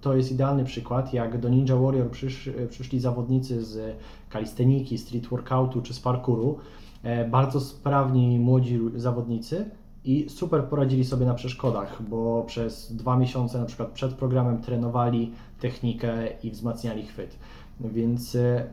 to 0.01 0.15
jest 0.15 0.31
idealny 0.31 0.63
przykład, 0.63 1.13
jak 1.13 1.39
do 1.39 1.49
Ninja 1.49 1.75
Warrior 1.75 2.09
przysz, 2.09 2.47
y, 2.47 2.67
przyszli 2.69 2.99
zawodnicy 2.99 3.63
z 3.63 3.97
kalisteniki, 4.29 4.97
street 4.97 5.27
workoutu 5.27 5.81
czy 5.81 5.93
z 5.93 5.99
parkouru, 5.99 6.57
e, 7.03 7.27
bardzo 7.27 7.59
sprawni 7.59 8.39
młodzi 8.39 8.79
zawodnicy 8.95 9.65
i 10.11 10.29
super 10.29 10.63
poradzili 10.63 11.05
sobie 11.05 11.25
na 11.25 11.33
przeszkodach, 11.33 12.01
bo 12.09 12.43
przez 12.47 12.95
dwa 12.95 13.17
miesiące 13.17 13.59
na 13.59 13.65
przykład 13.65 13.89
przed 13.89 14.13
programem 14.13 14.61
trenowali 14.61 15.31
technikę 15.59 16.27
i 16.43 16.51
wzmacniali 16.51 17.05
chwyt. 17.05 17.37
Więc 17.79 18.35
e, 18.35 18.67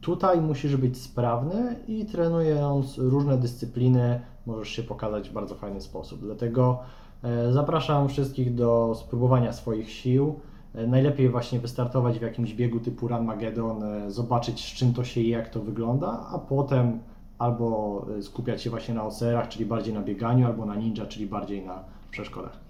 Tutaj 0.00 0.40
musisz 0.40 0.76
być 0.76 0.98
sprawny 0.98 1.76
i 1.88 2.06
trenując 2.06 2.98
różne 2.98 3.38
dyscypliny 3.38 4.20
możesz 4.46 4.68
się 4.68 4.82
pokazać 4.82 5.30
w 5.30 5.32
bardzo 5.32 5.54
fajny 5.54 5.80
sposób. 5.80 6.20
Dlatego 6.20 6.78
e, 7.22 7.52
zapraszam 7.52 8.08
wszystkich 8.08 8.54
do 8.54 8.94
spróbowania 8.94 9.52
swoich 9.52 9.90
sił. 9.90 10.40
E, 10.74 10.86
Najlepiej 10.86 11.28
właśnie 11.28 11.60
wystartować 11.60 12.18
w 12.18 12.22
jakimś 12.22 12.54
biegu 12.54 12.80
typu 12.80 13.08
Run 13.08 13.24
Magedon, 13.24 13.82
e, 13.82 14.10
zobaczyć 14.10 14.60
z 14.60 14.74
czym 14.74 14.94
to 14.94 15.04
się 15.04 15.20
je, 15.20 15.30
jak 15.30 15.48
to 15.48 15.60
wygląda, 15.60 16.26
a 16.32 16.38
potem 16.38 16.98
albo 17.40 18.06
e, 18.18 18.22
skupiać 18.22 18.62
się 18.62 18.70
właśnie 18.70 18.94
na 18.94 19.04
OCR-ach, 19.04 19.48
czyli 19.48 19.66
bardziej 19.66 19.94
na 19.94 20.02
bieganiu, 20.02 20.46
albo 20.46 20.66
na 20.66 20.74
ninja, 20.74 21.06
czyli 21.06 21.26
bardziej 21.26 21.66
na 21.66 21.84
przeszkodach. 22.10 22.60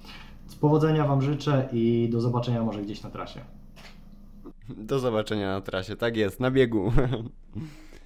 Z 0.47 0.55
powodzenia 0.55 1.07
Wam 1.07 1.23
życzę 1.23 1.69
i 1.73 2.09
do 2.13 2.21
zobaczenia 2.21 2.65
może 2.65 2.83
gdzieś 2.83 3.03
na 3.03 3.11
trasie. 3.11 3.41
Do 4.69 4.99
zobaczenia 4.99 5.53
na 5.53 5.61
trasie. 5.61 5.97
Tak 5.97 6.17
jest, 6.17 6.41
na 6.41 6.51
biegu. 6.51 6.93